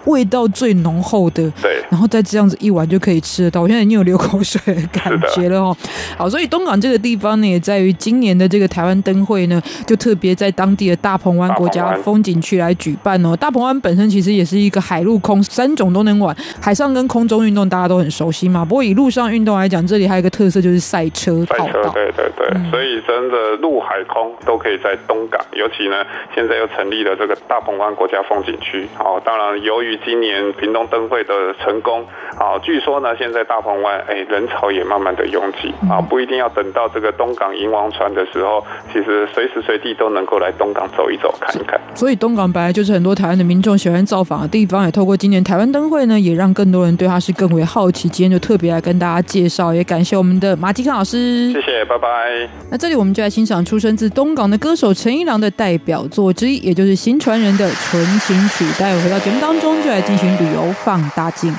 [0.05, 1.49] 味道最浓厚的。
[1.61, 5.75] 对，然后再这样子一碗就可以吃得到，我现在已经有流口水的感觉了哦。
[6.17, 9.61] 好，所以东港这个地方呢，也在于今年的这个台湾灯会呢。
[9.87, 13.35] 就特别在当地的大鹏湾国家风景区来举办哦。
[13.35, 18.63] 大鹏湾本身其实也是一个海陆空三种都能玩，海上跟空中运动大家都很熟悉嘛。
[18.63, 21.81] 不过以陆上运动来讲，这里还有一个特色就是赛车赛车。
[21.93, 25.39] 对对对，嗯、所以真的陆海空都可以在东港。
[25.53, 26.03] 尤其呢，
[26.33, 28.87] 现在又成立了这个大鹏湾国家风景区。
[28.95, 32.05] 好，当然由于今年屏东灯会的成功，
[32.37, 41.79] 好，据说呢，现在大鹏湾哎人潮也慢慢的拥挤啊，不一定要等到这个东港迎王船的时候，其实随时随地都能够来东港走一走、看一看。
[41.93, 48.09] 所以东港本来就是很多台湾的民众喜欢造访的地方，也透过今年台湾灯会呢，也让更多人对它是更为好奇。
[48.09, 51.51] 今天就特别来跟大家介绍，也感谢我们的马吉康老师。
[51.51, 52.07] 谢谢，拜拜。
[52.69, 58.65] 那这里我们就来欣赏出生自东港的歌手陈一郎的代表作之一，也就是新传人的《纯情曲》。
[58.79, 61.53] 待会回到节目当中，就来进行旅游放大镜。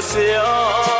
[0.00, 0.97] 笑。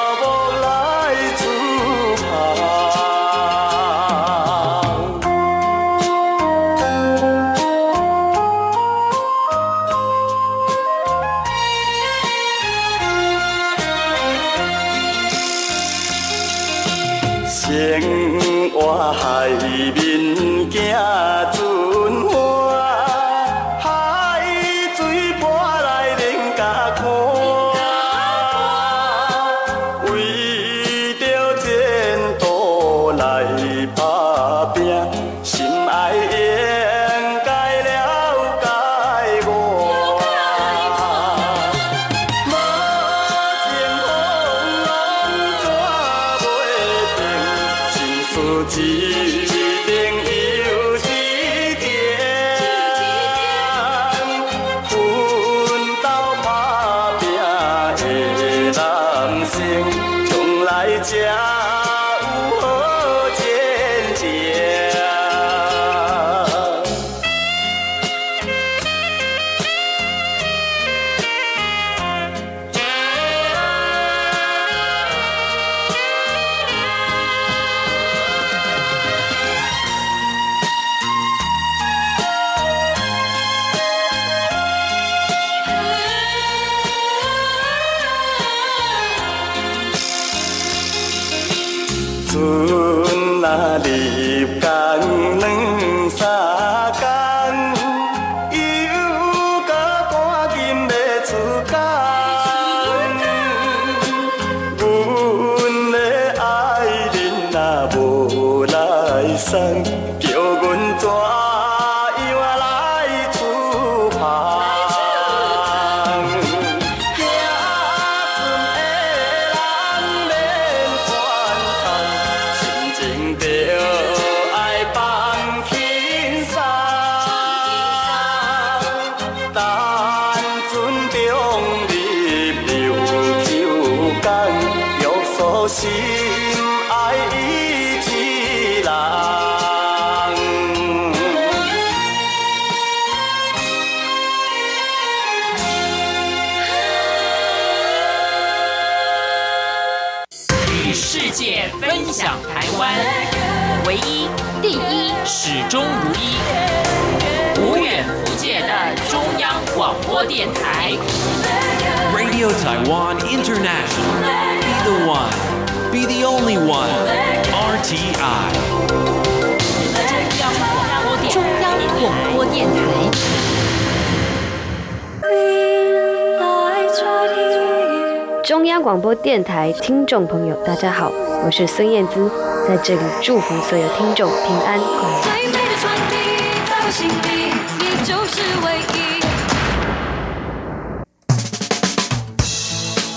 [178.88, 179.70] 广播电台。
[179.82, 181.12] 听众朋友，大家好，
[181.44, 182.30] 我是孙燕姿，
[182.66, 185.57] 在这里祝福所有听众平安快乐。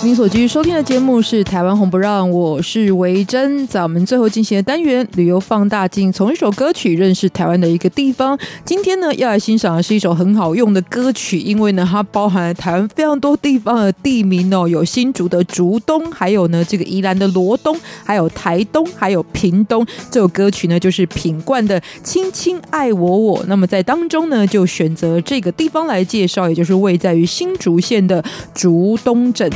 [0.04, 3.68] 您所继续收听的节目是《台湾红不让》，我是维珍。
[3.68, 8.38] 在我们最后进行的单元“旅游放大镜”，从一首歌曲认识台湾的一个地方。
[8.66, 19.86] 今天呢，要来欣赏的是一首很好用的歌曲，因为呢，它包含了台湾非常多地方的地名哦，有新竹的竹东，还有呢这个宜兰的罗东，还有台东，还有屏东。
[20.10, 23.40] 这首歌曲呢，就是品冠的《亲亲爱我我》。
[23.48, 28.24] 那么在当中呢，就选择这个地方来介绍，也就是位在于新竹县的
[28.56, 29.48] 竹东镇。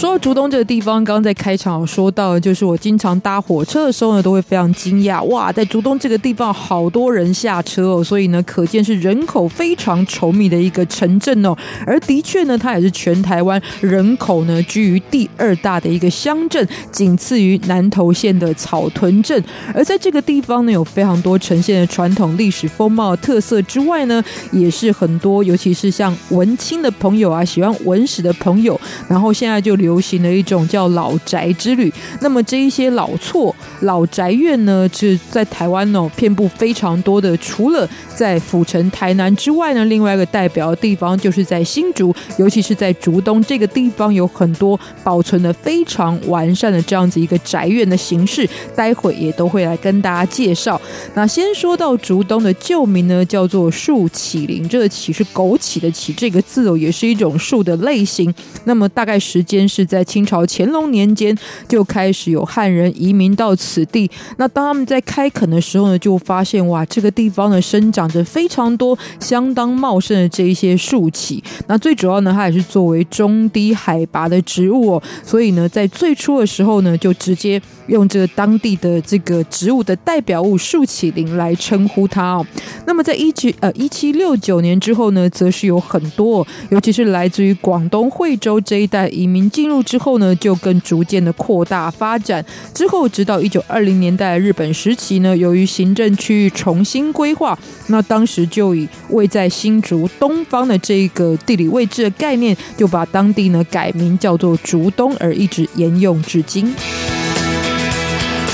[0.00, 11.54] 说到竹东这个地方，刚刚在开场说到，就是我经常搭火车的时候呢，都会非常惊讶，哇，在竹东这个地方好多人下车哦，所以呢，可见是人口非常稠密的一个城镇哦。
[11.86, 19.44] 而的确呢，它也是全台湾人口呢居于第二大的一个乡镇，仅次于南投县的草屯镇。
[19.74, 29.89] 而在这个地方呢，有非常多呈现的传统历史风貌特色之外呢，也是很多，尤其是像文青的朋友啊，喜欢文史的朋友，然后现在就留。
[29.90, 31.92] 流行的一种叫老宅之旅。
[32.20, 37.36] 那么这一些老厝、老宅院呢，是在台湾哦，遍布非常多的。
[37.38, 48.48] 除了在府城、台南之外呢，另外一个代表的地方就是在新竹，尤其是在竹东这个地方，有很多保存的非常完善的这样子一个宅院的形式。
[48.76, 50.80] 待会也都会来跟大家介绍。
[51.14, 58.32] 那先说到竹东的旧名呢，叫做树起林，这个“起”是枸杞的“杞”，这个字哦，也是一种树的类型。
[58.64, 64.10] 那么大概时间是是在清朝乾隆年间就开始有汉人移民到此地。
[64.36, 71.42] 那当他们在开垦的时候呢，就发现哇，这个地方呢生长着非常多、相当茂盛的这一些树起。
[71.66, 82.46] 那最主要呢，它也是作为中低海拔的植物哦，所以呢，在最初的时候呢，就直接用这个当地的这个植物的代表物树起林来称呼它哦。
[82.86, 92.44] 那么在一七呃一七六九年之后呢，则是有很多，尤其是来自于广东惠州这一带移民进入之后呢，就更逐渐的扩大发展。
[92.74, 97.56] 之后直到一九二零年代日本时期呢，由于行政区域重新规划，
[97.86, 106.74] 那当时就以位在新竹东方的这个地理位置的概念，就把当地呢改名叫做竹东，而一直沿用至今。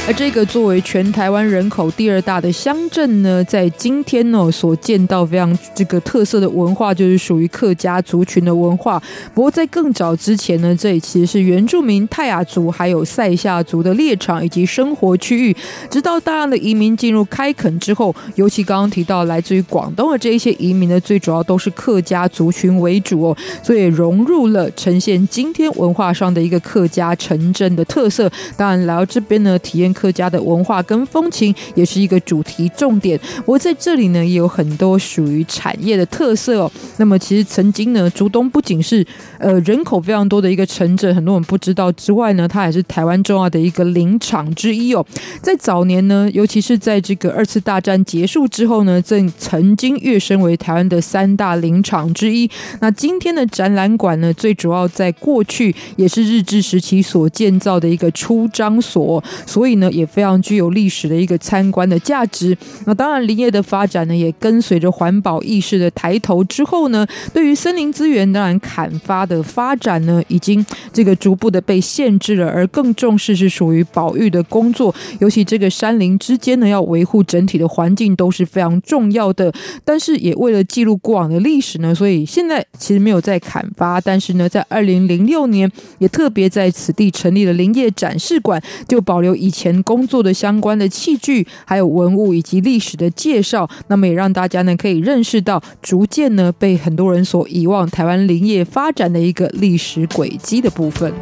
[0.08, 9.02] 而这个作为全台湾人口第二大的乡镇呢，在今天呢所见到非常这个特色的文化，就是属于客家族群的文化。
[9.34, 15.56] 不过在更早之前呢，这里其实是原住民泰雅族还有赛夏族的猎场以及生活区域。
[15.90, 28.30] 直到大量的移民进入开垦之后，尤其刚刚提到来自于广东的这一些移民呢，最主要都是客家族群为主哦，所以融入了呈现今天文化上的一个客家城镇的特色。
[28.56, 29.95] 当然来到这边呢，体验。
[29.96, 33.18] 客家的文化跟风情也是一个主题重点。
[33.46, 36.70] 我在这里呢，也有很多属于产业的特色哦。
[36.98, 39.04] 那么，其实曾经呢，竹东不仅是
[39.38, 45.04] 呃人口非常多的一个城镇，很多人不知道之外呢，它也是台湾重要的一个林场之一哦。
[45.40, 52.50] 在早年呢，尤其是在这个二次大战结束之后呢，正曾经跃升为台湾的三大林场之一。
[52.80, 59.85] 那今天的展览馆呢，最主要在过去也是日治时期所建造的一个出张所，所以呢。
[59.90, 62.56] 也非常具有历史的一个参观的价值。
[62.86, 74.94] 那当然，林业的发展呢，也跟随着环保意识的抬头之后呢，对于森林资源当然砍伐的发展呢，已经这个逐步的被限制了，而更重视是属于保育的工作。
[75.20, 79.52] 尤其这个山林之间呢，要维护整体的环境都是非常重要的。
[79.84, 89.75] 但是也为了记录过往的历史呢，所以现在其实没有在砍伐，但是呢，在二零零六年也特别在此地成立了林业展示馆，就保留以前。
[89.82, 101.12] 工作的相关的器具，还有文物以及历史的介绍，那么也让大家呢可以认识到逐渐呢被很多人所遗忘台湾林业发展的一个历史轨迹的部分。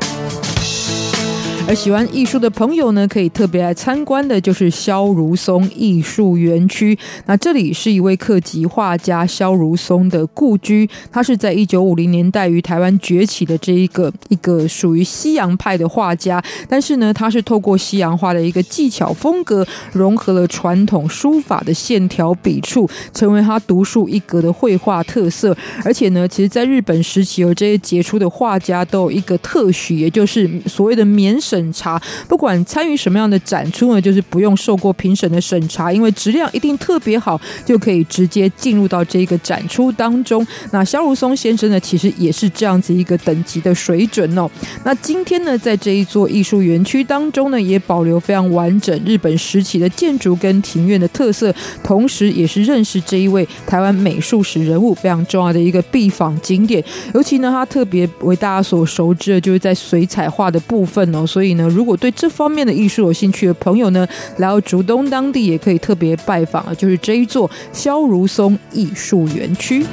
[1.66, 6.96] 而喜欢艺术的朋友呢，可以特别来参观的，就是萧如松艺术园区。
[7.24, 16.42] 那这里是一位客籍画家萧如松的故居，他是在一九五零年代于台湾崛起的这一个一个属于西洋派的画家。
[16.68, 25.56] 但是呢，他是透过西洋画的一个技巧风格，融合了传统书法的线条笔触，成为他独树一格的绘画特色。
[25.82, 31.53] 而且呢，其实在日本时期有这些杰出的画家都有一个特许，也就是所谓的免审。
[31.54, 40.44] 审查，不管参与什么样的展出呢，就是不用受过评审的审查，因为质量一定特别好，就可以直接进入到这个展出当中。
[40.72, 44.50] 那萧如松先生呢，其实也是这样子一个等级的水准哦。
[44.82, 56.82] 那今天呢，在这一座艺术园区当中呢，也保留非常完整日本时期的建筑跟庭院的特色，同时也是认识这一位台湾美术史人物非常重要的一个必访景点。
[57.14, 61.43] 尤其呢，他特别为大家所熟知的，就是在水彩画的部分哦，所以。
[61.44, 69.84] 所以呢，如果对这方面的艺术有兴趣的朋友呢，来到竹东当地也可以特别拜访啊，就是这一座萧如松艺术园区。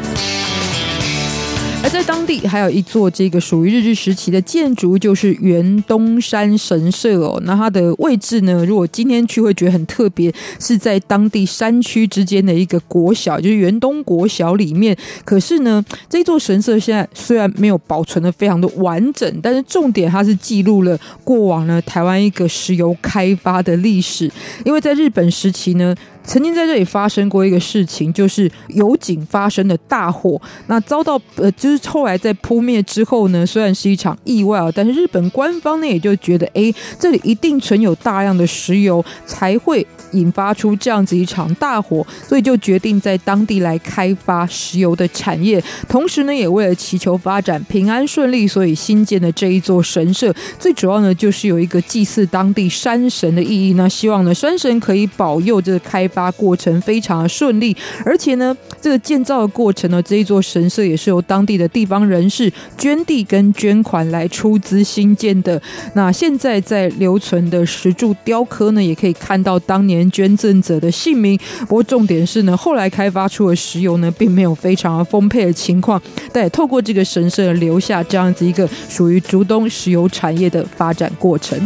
[1.83, 7.41] 而在当地还有一座这个属于日治时期的建筑，就是元东山神社哦。
[7.43, 14.95] 那它的位置呢，如果今天去会觉得很特别，是在当地山区之间的一个国小，就是元东国小里面。
[15.25, 24.31] 可是呢，这座神社现在虽然没有保存的非常的完整，但是重点它是记录了过往呢台湾一个石油开发的历史。
[24.63, 65.61] 因为在日本时期呢，曾经在这里发生过一个事情，就是油井发生的大火，那遭到呃，就是后来在扑灭之后呢，虽然是一场意外啊，但是日本官方呢也就觉得，哎，这里一定存有大量的石油，才会引发出这样子一场大火，所以就决定在当地来开发石油的产业，同时呢，也为了祈求发展平安顺利，所以新建的这一座神社，最主要呢就是有一个祭祀当地山神的意义，那希望呢山神可以保佑这个开发过程非常的顺利，而且呢，这个建造的过程呢，这一座神社也是由当地的地方人士捐地跟捐款来出资兴建的。
[65.93, 71.37] 那现在在留存的石柱雕刻呢，也可以看到当年捐赠者的姓名。
[71.61, 81.59] 不过重点是呢，后来开发出的石油呢，并没有非常丰沛的情况，但也透过这个神社留下这样子一个属于竹东石油产业的发展过程。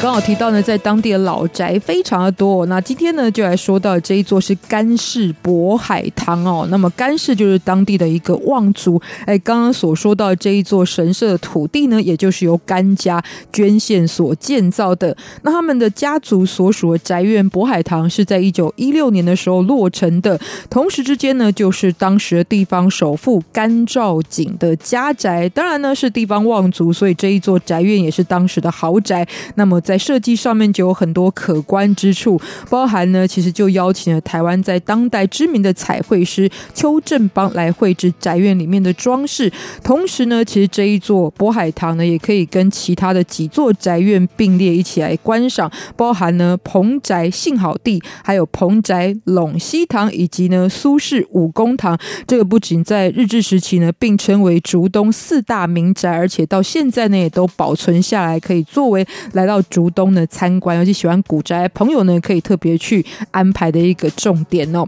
[0.00, 2.64] 刚好提到呢，在当地的老宅非常的多。
[2.66, 6.66] 那今天呢，就来说到这一座是甘氏渤海堂哦。
[6.70, 9.00] 那么甘氏就是当地的一个望族。
[9.26, 13.22] 哎，刚刚所说到这一座神社的土地呢，也就是由甘家
[13.52, 15.16] 捐献所建造的。
[15.42, 20.40] 那他们的家族所属的宅院渤海堂是在一九一六年的时候落成的。
[20.70, 25.48] 同时之间呢，就是当时的地方首富甘兆景的家宅。
[25.50, 29.26] 当然呢，是地方望族，所以这一座宅院也是当时的豪宅。
[29.54, 39.52] 那么在设计上面就有很多可观之处，包含呢，其实就邀请了台湾在当代知名的彩绘师邱正邦来绘制宅院里面的装饰。
[39.82, 51.98] 同时呢，其实这一座渤海堂呢，也可以跟其他的几座宅院并列一起来观赏，包含呢彭宅幸好地，还有彭宅陇西堂，以及呢苏氏五功堂。
[52.26, 59.60] 这个不仅在日治时期呢并称为竹东四大名宅，而且到现在呢也都保存下来，可以作为来到。
[59.72, 64.86] 竹东呢参观，尤其喜欢古宅朋友呢，可以特别去安排的一个重点哦。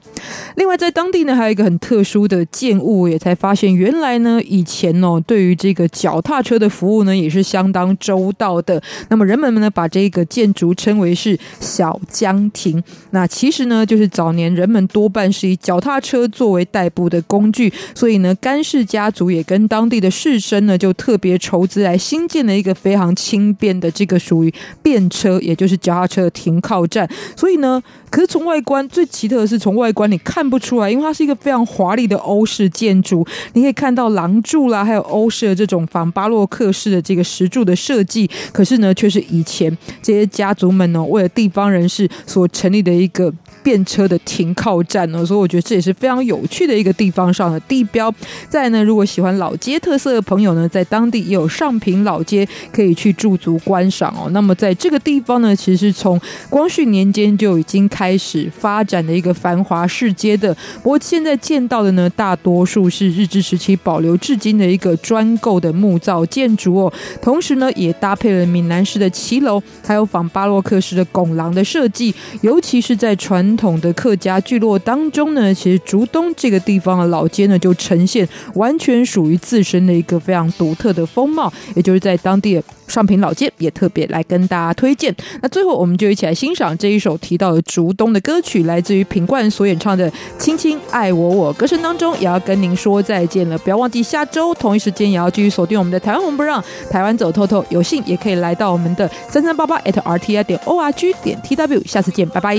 [0.56, 8.82] 另外，在当地呢，还有一个很特殊的建物，也才发现原来呢，以前哦，对于这个脚踏车的服务呢，也是相当周到的。
[9.08, 12.84] 那么人们呢，把这个建筑称为是小江亭。
[13.12, 24.52] 那其实呢，就是早年人们多半是以脚踏车作为代步的工具，所以呢，甘氏家族也跟当地的士绅呢，就特别筹资来新建了一个非常轻便的这个属于。
[24.82, 43.32] 便车，也就是脚踏车停靠站，所以呢，可是从外观最奇特的是，从外观你看不出来，因为它是一个非常华丽的欧式建筑，你可以看到廊柱啦，还有欧式的这种仿巴洛克式的这个石柱的设计，可是呢，却是以前这些家族们呢，为了地方人士所成立的一个。
[43.64, 48.14] 便车的停靠站哦，所以我觉得这也是非常有趣的一个地方上的地标。
[48.46, 54.28] 再呢，如果喜欢老街特色的朋友呢，在当地也有上品老街可以去驻足观赏哦。
[54.32, 60.54] 那么在这个地方呢，其实是从光绪年间就已经开始发展的一个繁华市街的。
[60.82, 66.92] 不过现在见到的呢，大多数是日治时期保留至今的一个砖构的木造建筑哦。
[67.22, 73.53] 同时呢，也搭配了闽南式的骑楼，还有仿巴洛克式的拱廊的设计，尤其是在传。
[73.56, 85.14] 统的客家聚落当中呢，其实竹东这个地方的老街呢，就呈现完全属于自身的一个非常独特的风貌，也就是在当地的上品老街也特别来跟大家推荐。
[85.42, 91.54] 那最后，我们就一起来欣赏这一首提到的竹东的歌曲，来自于品冠所演唱的《亲亲爱我我》。
[91.56, 97.64] 歌声当中也要跟您说再见了，不要忘记下周同一时间也要继续锁定我们的台湾红不让，台湾走透透。
[97.70, 102.54] 有幸也可以来到我们的三三八八 at rti 点 org 点 tw，下次见，拜拜。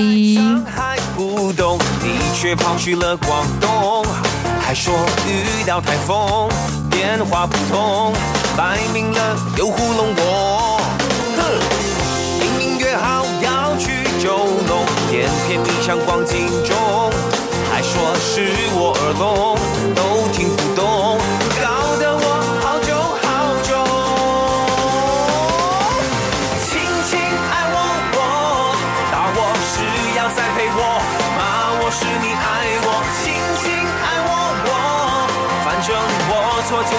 [0.65, 4.05] 还不懂，你却跑去了广东，
[4.65, 4.95] 还说
[5.27, 6.49] 遇到台风，
[6.89, 8.11] 电话不通，
[8.57, 10.81] 摆明了又糊弄我。
[11.37, 11.39] 哼，
[12.39, 14.35] 明明约好要去九
[14.67, 16.75] 龙，偏偏你想逛金钟，
[17.71, 19.55] 还说是我耳聋，
[19.93, 20.01] 都
[20.33, 21.19] 听不懂。
[21.61, 22.25] 搞的我
[22.63, 22.89] 好久
[23.21, 23.69] 好久。
[26.65, 27.77] 亲亲爱我，
[29.11, 29.85] 打我是
[30.73, 30.81] 我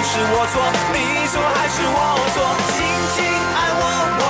[0.09, 0.62] 是我错，
[0.94, 1.98] 你说还是我
[2.32, 2.36] 错？
[2.72, 2.78] 亲
[3.14, 3.82] 亲爱我
[4.20, 4.24] 我，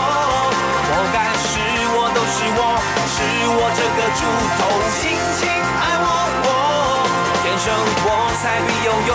[0.88, 1.52] 我该是
[1.92, 2.60] 我都是我，
[3.12, 3.16] 是
[3.52, 4.20] 我这个猪
[4.56, 4.60] 头。
[4.96, 6.06] 亲亲爱我
[6.46, 6.48] 我，
[7.42, 7.66] 天生
[8.06, 8.08] 我
[8.40, 9.12] 材必有用，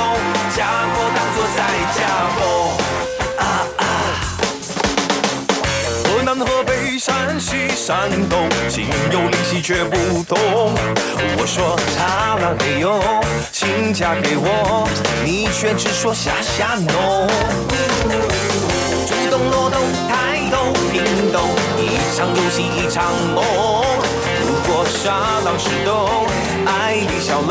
[0.56, 0.60] 嫁
[0.94, 1.60] 祸当作在
[1.98, 2.00] 家
[2.38, 2.81] 祸。
[7.04, 10.38] 山西山东，心有灵犀却不懂。
[11.36, 13.02] 我说差了没用。
[13.52, 14.88] 请嫁给我，
[15.26, 17.26] 你却只说下下 no。
[19.08, 21.42] 竹东、罗东、台东、屏东，
[21.82, 23.44] 一场游戏一场梦。
[24.46, 26.28] 如果沙朗石洞，
[26.68, 27.50] 爱李小龙，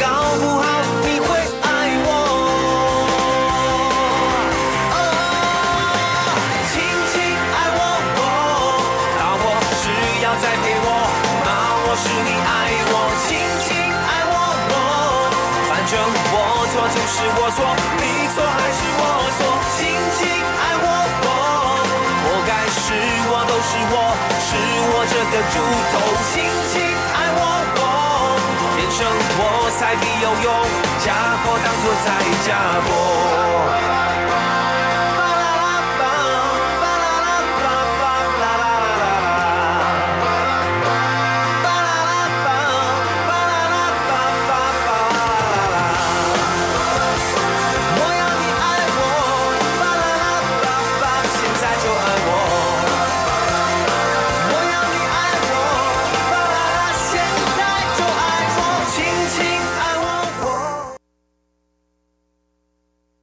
[0.00, 0.71] 搞不好
[17.34, 17.64] 我错，
[17.96, 18.04] 你
[18.34, 19.02] 错还是我
[19.38, 19.40] 错，
[19.76, 19.80] 轻
[20.18, 20.20] 轻
[20.60, 20.86] 爱我，
[21.24, 21.28] 我，
[22.24, 22.84] 活该是
[23.32, 23.94] 我都是我，
[24.38, 24.50] 是
[24.92, 25.54] 我这个猪
[25.92, 25.94] 头，
[26.30, 26.34] 轻
[26.70, 26.74] 轻
[27.14, 27.40] 爱我，
[27.80, 27.82] 我，
[28.76, 29.00] 天生
[29.38, 29.40] 我
[29.78, 30.46] 材必有用，
[31.04, 31.06] 家
[31.42, 32.08] 婆当作在
[32.46, 32.48] 家
[32.86, 32.90] 过。